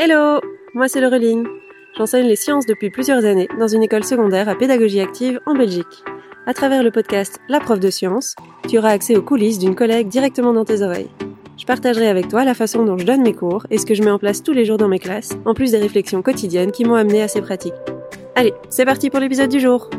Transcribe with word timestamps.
Hello 0.00 0.40
Moi 0.74 0.86
c'est 0.86 1.00
Laureline. 1.00 1.44
J'enseigne 1.96 2.28
les 2.28 2.36
sciences 2.36 2.66
depuis 2.66 2.88
plusieurs 2.88 3.24
années 3.24 3.48
dans 3.58 3.66
une 3.66 3.82
école 3.82 4.04
secondaire 4.04 4.48
à 4.48 4.54
pédagogie 4.54 5.00
active 5.00 5.40
en 5.44 5.54
Belgique. 5.54 6.04
À 6.46 6.54
travers 6.54 6.84
le 6.84 6.92
podcast 6.92 7.40
La 7.48 7.58
prof 7.58 7.80
de 7.80 7.90
sciences, 7.90 8.36
tu 8.68 8.78
auras 8.78 8.90
accès 8.90 9.16
aux 9.16 9.22
coulisses 9.22 9.58
d'une 9.58 9.74
collègue 9.74 10.06
directement 10.06 10.52
dans 10.52 10.64
tes 10.64 10.82
oreilles. 10.82 11.10
Je 11.56 11.66
partagerai 11.66 12.06
avec 12.06 12.28
toi 12.28 12.44
la 12.44 12.54
façon 12.54 12.84
dont 12.84 12.96
je 12.96 13.04
donne 13.04 13.22
mes 13.22 13.34
cours 13.34 13.66
et 13.70 13.78
ce 13.78 13.86
que 13.86 13.94
je 13.94 14.04
mets 14.04 14.12
en 14.12 14.20
place 14.20 14.44
tous 14.44 14.52
les 14.52 14.64
jours 14.64 14.76
dans 14.76 14.86
mes 14.86 15.00
classes, 15.00 15.36
en 15.44 15.52
plus 15.52 15.72
des 15.72 15.78
réflexions 15.78 16.22
quotidiennes 16.22 16.70
qui 16.70 16.84
m'ont 16.84 16.94
amené 16.94 17.20
à 17.20 17.26
ces 17.26 17.40
pratiques. 17.40 17.74
Allez, 18.36 18.54
c'est 18.68 18.84
parti 18.84 19.10
pour 19.10 19.18
l'épisode 19.18 19.50
du 19.50 19.58
jour 19.58 19.90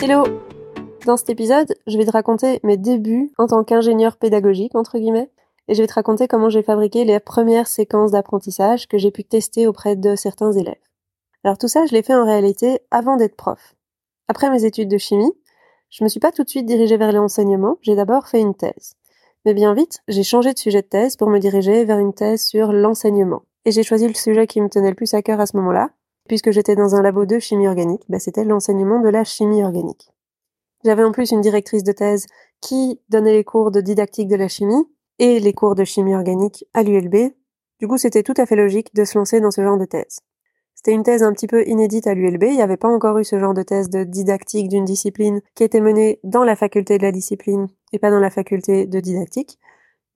Hello 0.00 0.24
Dans 1.04 1.18
cet 1.18 1.28
épisode, 1.28 1.74
je 1.86 1.98
vais 1.98 2.06
te 2.06 2.12
raconter 2.12 2.60
mes 2.62 2.78
débuts 2.78 3.30
en 3.36 3.46
tant 3.46 3.62
qu'ingénieur 3.62 4.16
pédagogique, 4.16 4.74
entre 4.74 4.96
guillemets, 4.96 5.28
et 5.72 5.74
je 5.74 5.80
vais 5.80 5.86
te 5.86 5.94
raconter 5.94 6.28
comment 6.28 6.50
j'ai 6.50 6.62
fabriqué 6.62 7.06
les 7.06 7.18
premières 7.18 7.66
séquences 7.66 8.10
d'apprentissage 8.10 8.88
que 8.88 8.98
j'ai 8.98 9.10
pu 9.10 9.24
tester 9.24 9.66
auprès 9.66 9.96
de 9.96 10.16
certains 10.16 10.52
élèves. 10.52 10.74
Alors 11.44 11.56
tout 11.56 11.66
ça, 11.66 11.86
je 11.86 11.92
l'ai 11.92 12.02
fait 12.02 12.14
en 12.14 12.26
réalité 12.26 12.80
avant 12.90 13.16
d'être 13.16 13.36
prof. 13.36 13.74
Après 14.28 14.50
mes 14.50 14.66
études 14.66 14.90
de 14.90 14.98
chimie, 14.98 15.32
je 15.88 16.04
me 16.04 16.10
suis 16.10 16.20
pas 16.20 16.30
tout 16.30 16.44
de 16.44 16.48
suite 16.50 16.66
dirigée 16.66 16.98
vers 16.98 17.10
l'enseignement, 17.10 17.78
j'ai 17.80 17.96
d'abord 17.96 18.28
fait 18.28 18.40
une 18.40 18.54
thèse. 18.54 18.96
Mais 19.46 19.54
bien 19.54 19.72
vite, 19.72 20.00
j'ai 20.08 20.24
changé 20.24 20.52
de 20.52 20.58
sujet 20.58 20.82
de 20.82 20.88
thèse 20.88 21.16
pour 21.16 21.30
me 21.30 21.38
diriger 21.38 21.86
vers 21.86 21.98
une 21.98 22.12
thèse 22.12 22.44
sur 22.44 22.74
l'enseignement. 22.74 23.40
Et 23.64 23.70
j'ai 23.70 23.82
choisi 23.82 24.06
le 24.06 24.12
sujet 24.12 24.46
qui 24.46 24.60
me 24.60 24.68
tenait 24.68 24.90
le 24.90 24.94
plus 24.94 25.14
à 25.14 25.22
cœur 25.22 25.40
à 25.40 25.46
ce 25.46 25.56
moment-là, 25.56 25.88
puisque 26.28 26.50
j'étais 26.50 26.76
dans 26.76 26.96
un 26.96 27.00
labo 27.00 27.24
de 27.24 27.38
chimie 27.38 27.66
organique, 27.66 28.04
bah 28.10 28.18
c'était 28.18 28.44
l'enseignement 28.44 29.00
de 29.00 29.08
la 29.08 29.24
chimie 29.24 29.64
organique. 29.64 30.10
J'avais 30.84 31.02
en 31.02 31.12
plus 31.12 31.30
une 31.30 31.40
directrice 31.40 31.82
de 31.82 31.92
thèse 31.92 32.26
qui 32.60 33.00
donnait 33.08 33.32
les 33.32 33.44
cours 33.44 33.70
de 33.70 33.80
didactique 33.80 34.28
de 34.28 34.36
la 34.36 34.48
chimie, 34.48 34.84
et 35.22 35.38
les 35.38 35.52
cours 35.52 35.76
de 35.76 35.84
chimie 35.84 36.16
organique 36.16 36.66
à 36.74 36.82
l'ULB. 36.82 37.32
Du 37.78 37.86
coup, 37.86 37.96
c'était 37.96 38.24
tout 38.24 38.34
à 38.36 38.44
fait 38.44 38.56
logique 38.56 38.92
de 38.92 39.04
se 39.04 39.16
lancer 39.16 39.40
dans 39.40 39.52
ce 39.52 39.62
genre 39.62 39.78
de 39.78 39.84
thèse. 39.84 40.18
C'était 40.74 40.90
une 40.90 41.04
thèse 41.04 41.22
un 41.22 41.32
petit 41.32 41.46
peu 41.46 41.64
inédite 41.68 42.08
à 42.08 42.14
l'ULB, 42.14 42.42
il 42.42 42.56
n'y 42.56 42.62
avait 42.62 42.76
pas 42.76 42.88
encore 42.88 43.16
eu 43.18 43.24
ce 43.24 43.38
genre 43.38 43.54
de 43.54 43.62
thèse 43.62 43.88
de 43.88 44.02
didactique 44.02 44.68
d'une 44.68 44.84
discipline 44.84 45.40
qui 45.54 45.62
était 45.62 45.80
menée 45.80 46.18
dans 46.24 46.42
la 46.42 46.56
faculté 46.56 46.98
de 46.98 47.04
la 47.04 47.12
discipline 47.12 47.68
et 47.92 48.00
pas 48.00 48.10
dans 48.10 48.18
la 48.18 48.30
faculté 48.30 48.84
de 48.86 48.98
didactique. 48.98 49.60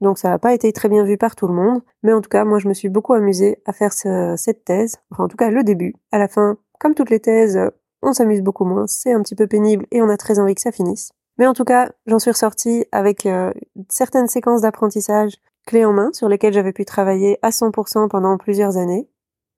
Donc 0.01 0.19
ça 0.19 0.31
n'a 0.31 0.41
pas 0.41 0.53
été 0.53 0.73
très 0.73 0.89
bien 0.89 1.05
vu 1.05 1.17
par 1.17 1.37
tout 1.37 1.47
le 1.47 1.55
monde, 1.55 1.83
mais 2.03 2.13
en 2.13 2.21
tout 2.21 2.29
cas, 2.29 2.45
moi 2.45 2.59
je 2.59 2.67
me 2.67 2.75
suis 2.75 2.89
beaucoup 2.89 3.13
amusée 3.13 3.59
à 3.65 3.73
faire 3.73 3.93
cette 3.93 4.65
thèse, 4.65 4.97
enfin 5.13 5.25
en 5.25 5.29
tout 5.29 5.37
cas 5.37 5.51
le 5.51 5.63
début. 5.63 5.95
À 6.11 6.19
la 6.19 6.27
fin, 6.27 6.59
comme 6.81 6.95
toutes 6.97 7.11
les 7.11 7.21
thèses, 7.21 7.61
on 8.03 8.13
s'amuse 8.13 8.43
beaucoup 8.43 8.65
moins, 8.65 8.89
c'est 8.89 9.13
un 9.13 9.23
petit 9.23 9.37
peu 9.37 9.47
pénible 9.47 9.87
et 9.93 10.03
on 10.03 10.09
a 10.09 10.17
très 10.17 10.41
envie 10.41 10.57
que 10.57 10.63
ça 10.63 10.73
finisse. 10.73 11.13
Mais 11.39 11.47
en 11.47 11.53
tout 11.53 11.65
cas, 11.65 11.91
j'en 12.07 12.19
suis 12.19 12.31
ressortie 12.31 12.87
avec 12.93 13.27
euh, 13.27 13.53
certaines 13.89 14.29
séquences 14.29 14.63
d'apprentissage 14.63 15.35
clés 15.67 15.85
en 15.85 15.93
main 15.93 16.11
sur 16.13 16.29
lesquelles 16.29 16.53
j'avais 16.53 16.73
pu 16.73 16.85
travailler 16.85 17.39
à 17.43 17.51
100% 17.51 18.09
pendant 18.09 18.39
plusieurs 18.39 18.77
années. 18.77 19.09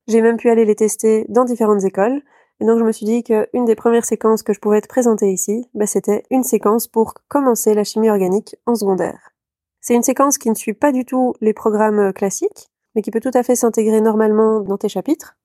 J'ai 0.08 0.22
même 0.22 0.38
pu 0.38 0.50
aller 0.50 0.64
les 0.64 0.74
tester 0.74 1.26
dans 1.28 1.44
différentes 1.44 1.84
écoles. 1.84 2.22
Et 2.60 2.64
donc 2.64 2.78
je 2.78 2.84
me 2.84 2.92
suis 2.92 3.06
dit 3.06 3.22
qu'une 3.22 3.64
des 3.66 3.76
premières 3.76 4.04
séquences 4.04 4.42
que 4.42 4.52
je 4.52 4.58
pouvais 4.58 4.80
te 4.80 4.88
présenter 4.88 5.30
ici, 5.30 5.68
bah, 5.74 5.86
c'était 5.86 6.24
une 6.30 6.42
séquence 6.42 6.88
pour 6.88 7.14
commencer 7.28 7.74
la 7.74 7.84
chimie 7.84 8.10
organique 8.10 8.56
en 8.66 8.74
secondaire. 8.74 9.30
C'est 9.80 9.94
une 9.94 10.02
séquence 10.02 10.38
qui 10.38 10.50
ne 10.50 10.56
suit 10.56 10.74
pas 10.74 10.90
du 10.90 11.04
tout 11.04 11.34
les 11.40 11.52
programmes 11.52 12.12
classiques, 12.12 12.68
mais 12.94 13.02
qui 13.02 13.12
peut 13.12 13.20
tout 13.20 13.30
à 13.34 13.44
fait 13.44 13.54
s'intégrer 13.54 14.00
normalement 14.00 14.60
dans 14.60 14.76
tes 14.76 14.88
chapitres. 14.88 15.36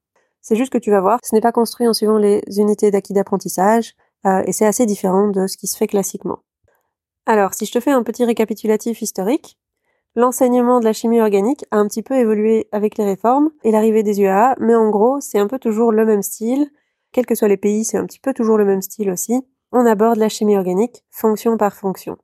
C'est 0.41 0.55
juste 0.55 0.73
que 0.73 0.79
tu 0.79 0.89
vas 0.89 1.01
voir, 1.01 1.19
ce 1.23 1.35
n'est 1.35 1.41
pas 1.41 1.51
construit 1.51 1.87
en 1.87 1.93
suivant 1.93 2.17
les 2.17 2.41
unités 2.57 2.89
d'acquis 2.89 3.13
d'apprentissage, 3.13 3.91
euh, 3.91 4.02
et 4.25 4.51
c'est 4.51 4.65
assez 4.65 4.85
différent 4.85 5.27
de 5.27 5.47
ce 5.47 5.57
qui 5.57 5.67
se 5.67 5.77
fait 5.77 5.87
classiquement. 5.87 6.39
Alors, 7.25 7.53
si 7.53 7.65
je 7.65 7.71
te 7.71 7.79
fais 7.79 7.91
un 7.91 8.03
petit 8.03 8.25
récapitulatif 8.25 9.01
historique, 9.01 9.57
l'enseignement 10.15 10.79
de 10.79 10.85
la 10.85 10.93
chimie 10.93 11.21
organique 11.21 11.65
a 11.71 11.77
un 11.77 11.87
petit 11.87 12.03
peu 12.03 12.15
évolué 12.15 12.67
avec 12.71 12.97
les 12.97 13.05
réformes 13.05 13.49
et 13.63 13.71
l'arrivée 13.71 14.03
des 14.03 14.19
UAA, 14.19 14.55
mais 14.59 14.75
en 14.75 14.89
gros, 14.89 15.21
c'est 15.21 15.39
un 15.39 15.47
peu 15.47 15.59
toujours 15.59 15.91
le 15.91 16.05
même 16.05 16.21
style. 16.21 16.69
Quels 17.11 17.25
que 17.25 17.35
soient 17.35 17.47
les 17.47 17.57
pays, 17.57 17.85
c'est 17.85 17.97
un 17.97 18.05
petit 18.05 18.19
peu 18.19 18.33
toujours 18.33 18.57
le 18.57 18.65
même 18.65 18.81
style 18.81 19.09
aussi. 19.09 19.45
On 19.71 19.85
aborde 19.85 20.17
la 20.17 20.29
chimie 20.29 20.57
organique 20.57 21.03
fonction 21.09 21.57
par 21.57 21.75
fonction. 21.75 22.17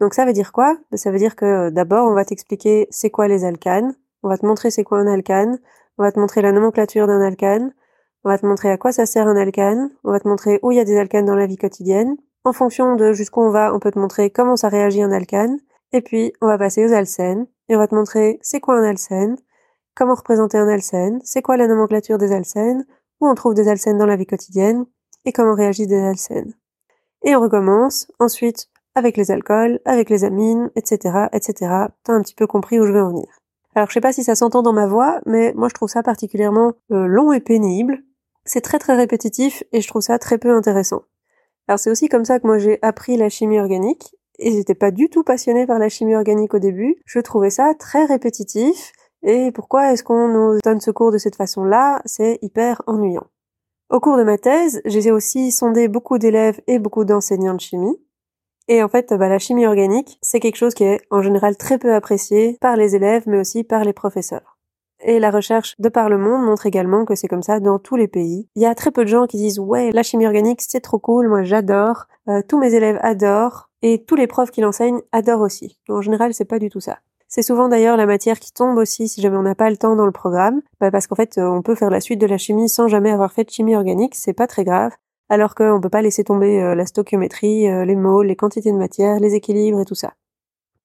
Donc 0.00 0.14
ça 0.14 0.24
veut 0.24 0.32
dire 0.32 0.52
quoi? 0.52 0.76
Ben, 0.90 0.96
Ça 0.96 1.10
veut 1.10 1.18
dire 1.18 1.36
que 1.36 1.70
d'abord, 1.70 2.08
on 2.08 2.14
va 2.14 2.24
t'expliquer 2.24 2.86
c'est 2.90 3.10
quoi 3.10 3.28
les 3.28 3.44
alcanes, 3.44 3.94
on 4.22 4.28
va 4.28 4.38
te 4.38 4.46
montrer 4.46 4.70
c'est 4.70 4.84
quoi 4.84 4.98
un 4.98 5.06
alcane, 5.06 5.58
on 5.98 6.02
va 6.02 6.12
te 6.12 6.18
montrer 6.18 6.42
la 6.42 6.52
nomenclature 6.52 7.06
d'un 7.06 7.20
alcane, 7.20 7.74
on 8.24 8.28
va 8.28 8.38
te 8.38 8.46
montrer 8.46 8.70
à 8.70 8.76
quoi 8.76 8.92
ça 8.92 9.06
sert 9.06 9.26
un 9.26 9.36
alcane. 9.36 9.90
On 10.04 10.12
va 10.12 10.20
te 10.20 10.28
montrer 10.28 10.58
où 10.62 10.70
il 10.70 10.76
y 10.76 10.80
a 10.80 10.84
des 10.84 10.98
alcanes 10.98 11.24
dans 11.24 11.34
la 11.34 11.46
vie 11.46 11.56
quotidienne. 11.56 12.16
En 12.44 12.52
fonction 12.52 12.96
de 12.96 13.12
jusqu'où 13.12 13.40
on 13.40 13.50
va, 13.50 13.74
on 13.74 13.80
peut 13.80 13.90
te 13.90 13.98
montrer 13.98 14.30
comment 14.30 14.56
ça 14.56 14.68
réagit 14.68 15.02
un 15.02 15.12
alcane. 15.12 15.58
Et 15.92 16.00
puis, 16.00 16.32
on 16.40 16.46
va 16.46 16.58
passer 16.58 16.84
aux 16.86 16.92
alcènes. 16.92 17.46
Et 17.68 17.76
on 17.76 17.78
va 17.78 17.86
te 17.86 17.94
montrer 17.94 18.38
c'est 18.42 18.60
quoi 18.60 18.76
un 18.76 18.84
alcène, 18.84 19.36
comment 19.94 20.14
représenter 20.14 20.58
un 20.58 20.68
alcène, 20.68 21.20
c'est 21.24 21.42
quoi 21.42 21.56
la 21.56 21.66
nomenclature 21.66 22.18
des 22.18 22.32
alcènes, 22.32 22.84
où 23.20 23.28
on 23.28 23.34
trouve 23.34 23.54
des 23.54 23.68
alcènes 23.68 23.98
dans 23.98 24.06
la 24.06 24.16
vie 24.16 24.26
quotidienne, 24.26 24.84
et 25.24 25.32
comment 25.32 25.54
réagissent 25.54 25.88
des 25.88 26.02
alcènes. 26.02 26.54
Et 27.22 27.36
on 27.36 27.40
recommence, 27.40 28.10
ensuite, 28.18 28.68
avec 28.94 29.16
les 29.16 29.30
alcools, 29.30 29.80
avec 29.84 30.10
les 30.10 30.24
amines, 30.24 30.70
etc., 30.76 31.28
etc. 31.32 31.54
T'as 32.04 32.12
un 32.12 32.22
petit 32.22 32.34
peu 32.34 32.46
compris 32.46 32.80
où 32.80 32.86
je 32.86 32.92
veux 32.92 33.02
en 33.02 33.10
venir. 33.10 33.26
Alors 33.74 33.88
je 33.88 33.94
sais 33.94 34.00
pas 34.00 34.12
si 34.12 34.22
ça 34.22 34.34
s'entend 34.34 34.62
dans 34.62 34.72
ma 34.72 34.86
voix, 34.86 35.20
mais 35.24 35.54
moi 35.56 35.68
je 35.68 35.74
trouve 35.74 35.88
ça 35.88 36.02
particulièrement 36.02 36.74
euh, 36.90 37.06
long 37.06 37.32
et 37.32 37.40
pénible. 37.40 38.02
C'est 38.44 38.60
très 38.60 38.78
très 38.78 38.96
répétitif 38.96 39.62
et 39.72 39.80
je 39.80 39.88
trouve 39.88 40.02
ça 40.02 40.18
très 40.18 40.38
peu 40.38 40.50
intéressant. 40.50 41.02
Alors 41.68 41.78
c'est 41.78 41.90
aussi 41.90 42.08
comme 42.08 42.24
ça 42.24 42.40
que 42.40 42.46
moi 42.46 42.58
j'ai 42.58 42.78
appris 42.82 43.16
la 43.16 43.28
chimie 43.28 43.60
organique 43.60 44.16
et 44.38 44.50
j'étais 44.50 44.74
pas 44.74 44.90
du 44.90 45.08
tout 45.08 45.22
passionnée 45.22 45.66
par 45.66 45.78
la 45.78 45.88
chimie 45.88 46.16
organique 46.16 46.54
au 46.54 46.58
début. 46.58 46.96
Je 47.06 47.20
trouvais 47.20 47.50
ça 47.50 47.74
très 47.78 48.04
répétitif 48.04 48.92
et 49.22 49.52
pourquoi 49.52 49.92
est-ce 49.92 50.02
qu'on 50.02 50.28
nous 50.28 50.58
donne 50.64 50.80
ce 50.80 50.90
cours 50.90 51.12
de 51.12 51.18
cette 51.18 51.36
façon-là? 51.36 52.02
C'est 52.04 52.38
hyper 52.42 52.82
ennuyant. 52.86 53.26
Au 53.90 54.00
cours 54.00 54.16
de 54.16 54.24
ma 54.24 54.38
thèse, 54.38 54.80
j'ai 54.84 55.12
aussi 55.12 55.52
sondé 55.52 55.86
beaucoup 55.86 56.18
d'élèves 56.18 56.60
et 56.66 56.78
beaucoup 56.78 57.04
d'enseignants 57.04 57.54
de 57.54 57.60
chimie. 57.60 58.00
Et 58.68 58.82
en 58.82 58.88
fait, 58.88 59.12
bah, 59.12 59.28
la 59.28 59.38
chimie 59.38 59.66
organique, 59.66 60.18
c'est 60.22 60.40
quelque 60.40 60.56
chose 60.56 60.74
qui 60.74 60.84
est 60.84 61.00
en 61.10 61.20
général 61.20 61.56
très 61.56 61.78
peu 61.78 61.92
apprécié 61.94 62.56
par 62.60 62.76
les 62.76 62.96
élèves, 62.96 63.24
mais 63.26 63.38
aussi 63.38 63.64
par 63.64 63.84
les 63.84 63.92
professeurs. 63.92 64.51
Et 65.04 65.18
la 65.18 65.30
recherche 65.30 65.74
de 65.80 65.88
par 65.88 66.08
le 66.08 66.16
monde 66.16 66.44
montre 66.44 66.66
également 66.66 67.04
que 67.04 67.16
c'est 67.16 67.26
comme 67.26 67.42
ça 67.42 67.58
dans 67.58 67.80
tous 67.80 67.96
les 67.96 68.06
pays. 68.06 68.48
Il 68.54 68.62
y 68.62 68.66
a 68.66 68.74
très 68.74 68.92
peu 68.92 69.02
de 69.02 69.08
gens 69.08 69.26
qui 69.26 69.36
disent 69.36 69.58
ouais 69.58 69.90
la 69.90 70.04
chimie 70.04 70.26
organique 70.26 70.62
c'est 70.62 70.80
trop 70.80 71.00
cool, 71.00 71.28
moi 71.28 71.42
j'adore, 71.42 72.06
euh, 72.28 72.40
tous 72.46 72.58
mes 72.58 72.74
élèves 72.74 73.00
adorent 73.02 73.68
et 73.82 74.04
tous 74.04 74.14
les 74.14 74.28
profs 74.28 74.52
qui 74.52 74.60
l'enseignent 74.60 75.00
adorent 75.10 75.40
aussi. 75.40 75.80
En 75.88 76.02
général 76.02 76.34
c'est 76.34 76.44
pas 76.44 76.60
du 76.60 76.70
tout 76.70 76.78
ça. 76.78 76.98
C'est 77.26 77.42
souvent 77.42 77.68
d'ailleurs 77.68 77.96
la 77.96 78.06
matière 78.06 78.38
qui 78.38 78.52
tombe 78.52 78.76
aussi 78.76 79.08
si 79.08 79.20
jamais 79.20 79.36
on 79.36 79.42
n'a 79.42 79.56
pas 79.56 79.70
le 79.70 79.76
temps 79.76 79.96
dans 79.96 80.06
le 80.06 80.12
programme, 80.12 80.62
bah, 80.80 80.92
parce 80.92 81.08
qu'en 81.08 81.16
fait 81.16 81.36
euh, 81.36 81.48
on 81.48 81.62
peut 81.62 81.74
faire 81.74 81.90
la 81.90 82.00
suite 82.00 82.20
de 82.20 82.26
la 82.26 82.38
chimie 82.38 82.68
sans 82.68 82.86
jamais 82.86 83.10
avoir 83.10 83.32
fait 83.32 83.44
de 83.44 83.50
chimie 83.50 83.74
organique, 83.74 84.14
c'est 84.14 84.34
pas 84.34 84.46
très 84.46 84.62
grave, 84.62 84.92
alors 85.28 85.56
qu'on 85.56 85.80
peut 85.80 85.88
pas 85.88 86.02
laisser 86.02 86.22
tomber 86.22 86.62
euh, 86.62 86.76
la 86.76 86.86
stoichiométrie, 86.86 87.66
les 87.84 87.96
mots, 87.96 88.22
les 88.22 88.36
quantités 88.36 88.70
de 88.70 88.78
matière, 88.78 89.18
les 89.18 89.34
équilibres 89.34 89.80
et 89.80 89.84
tout 89.84 89.96
ça. 89.96 90.12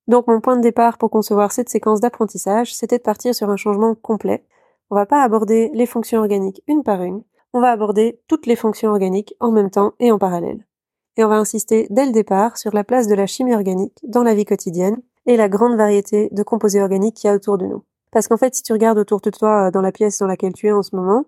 Donc 0.07 0.27
mon 0.27 0.39
point 0.39 0.55
de 0.55 0.61
départ 0.61 0.97
pour 0.97 1.09
concevoir 1.09 1.51
cette 1.51 1.69
séquence 1.69 1.99
d'apprentissage, 1.99 2.73
c'était 2.73 2.97
de 2.97 3.03
partir 3.03 3.35
sur 3.35 3.49
un 3.49 3.57
changement 3.57 3.95
complet. 3.95 4.45
On 4.89 4.95
va 4.95 5.05
pas 5.05 5.21
aborder 5.21 5.69
les 5.73 5.85
fonctions 5.85 6.19
organiques 6.19 6.63
une 6.67 6.83
par 6.83 7.03
une, 7.03 7.23
on 7.53 7.59
va 7.59 7.71
aborder 7.71 8.19
toutes 8.27 8.45
les 8.45 8.55
fonctions 8.55 8.89
organiques 8.89 9.35
en 9.39 9.51
même 9.51 9.69
temps 9.69 9.93
et 9.99 10.11
en 10.11 10.17
parallèle. 10.17 10.65
Et 11.17 11.23
on 11.23 11.29
va 11.29 11.37
insister 11.37 11.87
dès 11.89 12.05
le 12.05 12.11
départ 12.11 12.57
sur 12.57 12.73
la 12.73 12.83
place 12.83 13.07
de 13.07 13.15
la 13.15 13.25
chimie 13.25 13.55
organique 13.55 13.99
dans 14.03 14.23
la 14.23 14.35
vie 14.35 14.45
quotidienne 14.45 15.01
et 15.25 15.35
la 15.35 15.49
grande 15.49 15.75
variété 15.75 16.29
de 16.31 16.43
composés 16.43 16.81
organiques 16.81 17.15
qu'il 17.15 17.27
y 17.27 17.31
a 17.31 17.35
autour 17.35 17.57
de 17.57 17.65
nous. 17.65 17.83
Parce 18.11 18.27
qu'en 18.27 18.37
fait, 18.37 18.55
si 18.55 18.63
tu 18.63 18.71
regardes 18.71 18.97
autour 18.97 19.19
de 19.19 19.29
toi 19.29 19.67
euh, 19.67 19.71
dans 19.71 19.81
la 19.81 19.91
pièce 19.91 20.19
dans 20.19 20.27
laquelle 20.27 20.53
tu 20.53 20.67
es 20.67 20.71
en 20.71 20.83
ce 20.83 20.95
moment, 20.95 21.25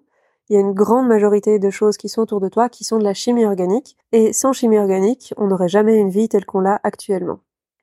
il 0.50 0.56
y 0.56 0.58
a 0.58 0.62
une 0.62 0.74
grande 0.74 1.08
majorité 1.08 1.60
de 1.60 1.70
choses 1.70 1.98
qui 1.98 2.10
sont 2.10 2.22
autour 2.22 2.40
de 2.40 2.50
toi 2.50 2.70
qui 2.70 2.84
sont 2.84 2.98
de 2.98 3.04
la 3.04 3.14
chimie 3.14 3.46
organique. 3.46 3.98
Et 4.12 4.34
sans 4.34 4.54
chimie 4.54 4.80
organique, 4.80 5.34
on 5.38 5.48
n'aurait 5.48 5.68
jamais 5.68 5.98
une 5.98 6.10
vie 6.10 6.30
telle 6.30 6.46
qu'on 6.46 6.62
l'a 6.62 6.80
actuellement. 6.84 7.40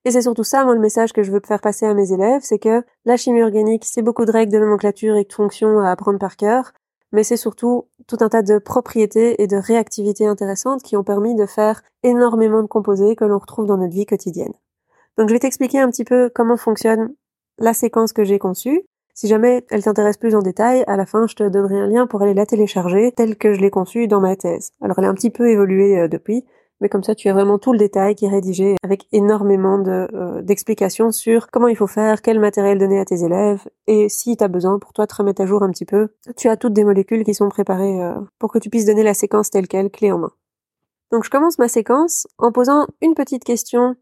Et 0.06 0.12
c'est 0.12 0.22
surtout 0.22 0.44
ça, 0.44 0.64
moi, 0.64 0.72
le 0.72 0.80
message 0.80 1.12
que 1.12 1.24
je 1.24 1.32
veux 1.32 1.40
faire 1.44 1.60
passer 1.60 1.84
à 1.84 1.92
mes 1.92 2.12
élèves, 2.12 2.42
c'est 2.44 2.60
que 2.60 2.84
la 3.06 3.16
chimie 3.16 3.42
organique, 3.42 3.84
c'est 3.84 4.02
beaucoup 4.02 4.24
de 4.24 4.30
règles 4.30 4.52
de 4.52 4.58
nomenclature 4.60 5.16
et 5.16 5.24
de 5.24 5.32
fonctions 5.32 5.80
à 5.80 5.90
apprendre 5.90 6.20
par 6.20 6.36
cœur, 6.36 6.70
mais 7.10 7.24
c'est 7.24 7.36
surtout 7.36 7.88
tout 8.06 8.18
un 8.20 8.28
tas 8.28 8.42
de 8.42 8.58
propriétés 8.58 9.42
et 9.42 9.48
de 9.48 9.56
réactivités 9.56 10.24
intéressantes 10.24 10.84
qui 10.84 10.96
ont 10.96 11.02
permis 11.02 11.34
de 11.34 11.44
faire 11.44 11.82
énormément 12.04 12.62
de 12.62 12.68
composés 12.68 13.16
que 13.16 13.24
l'on 13.24 13.38
retrouve 13.38 13.66
dans 13.66 13.78
notre 13.78 13.94
vie 13.94 14.06
quotidienne. 14.06 14.52
Donc 15.18 15.28
je 15.28 15.34
vais 15.34 15.40
t'expliquer 15.40 15.80
un 15.80 15.90
petit 15.90 16.04
peu 16.04 16.30
comment 16.32 16.56
fonctionne 16.56 17.12
la 17.58 17.74
séquence 17.74 18.12
que 18.12 18.22
j'ai 18.22 18.38
conçue. 18.38 18.82
Si 19.12 19.26
jamais 19.26 19.66
elle 19.70 19.82
t'intéresse 19.82 20.18
plus 20.18 20.36
en 20.36 20.40
détail, 20.40 20.84
à 20.86 20.96
la 20.96 21.06
fin 21.06 21.26
je 21.26 21.34
te 21.34 21.48
donnerai 21.48 21.80
un 21.80 21.88
lien 21.88 22.06
pour 22.06 22.22
aller 22.22 22.34
la 22.34 22.46
télécharger 22.46 23.10
telle 23.10 23.34
que 23.34 23.54
je 23.54 23.60
l'ai 23.60 23.70
conçue 23.70 24.06
dans 24.06 24.20
ma 24.20 24.36
thèse. 24.36 24.70
Alors 24.80 25.00
elle 25.00 25.06
a 25.06 25.08
un 25.08 25.14
petit 25.14 25.30
peu 25.30 25.50
évolué 25.50 25.98
euh, 25.98 26.06
depuis, 26.06 26.44
mais 26.80 26.88
comme 26.88 27.02
ça 27.02 27.14
tu 27.14 27.28
as 27.28 27.32
vraiment 27.32 27.58
tout 27.58 27.72
le 27.72 27.78
détail 27.78 28.14
qui 28.14 28.26
est 28.26 28.30
rédigé 28.30 28.76
avec 28.82 29.06
énormément 29.12 29.82
euh, 29.86 30.42
d'explications 30.42 31.12
sur 31.12 31.50
comment 31.50 31.68
il 31.68 31.76
faut 31.76 31.86
faire, 31.86 32.22
quel 32.22 32.38
matériel 32.38 32.78
donner 32.78 32.98
à 32.98 33.04
tes 33.04 33.24
élèves, 33.24 33.66
et 33.86 34.08
si 34.08 34.36
tu 34.36 34.44
as 34.44 34.48
besoin 34.48 34.78
pour 34.78 34.92
toi 34.92 35.06
te 35.06 35.14
remettre 35.14 35.42
à 35.42 35.46
jour 35.46 35.62
un 35.62 35.70
petit 35.70 35.84
peu, 35.84 36.08
tu 36.36 36.48
as 36.48 36.56
toutes 36.56 36.72
des 36.72 36.84
molécules 36.84 37.24
qui 37.24 37.34
sont 37.34 37.48
préparées 37.48 38.02
euh, 38.02 38.14
pour 38.38 38.52
que 38.52 38.58
tu 38.58 38.70
puisses 38.70 38.86
donner 38.86 39.02
la 39.02 39.14
séquence 39.14 39.50
telle 39.50 39.68
qu'elle, 39.68 39.90
clé 39.90 40.12
en 40.12 40.18
main. 40.18 40.32
Donc 41.12 41.24
je 41.24 41.30
commence 41.30 41.58
ma 41.58 41.68
séquence 41.68 42.26
en 42.38 42.52
posant 42.52 42.86
une 43.00 43.14
petite 43.14 43.44
question 43.44 43.96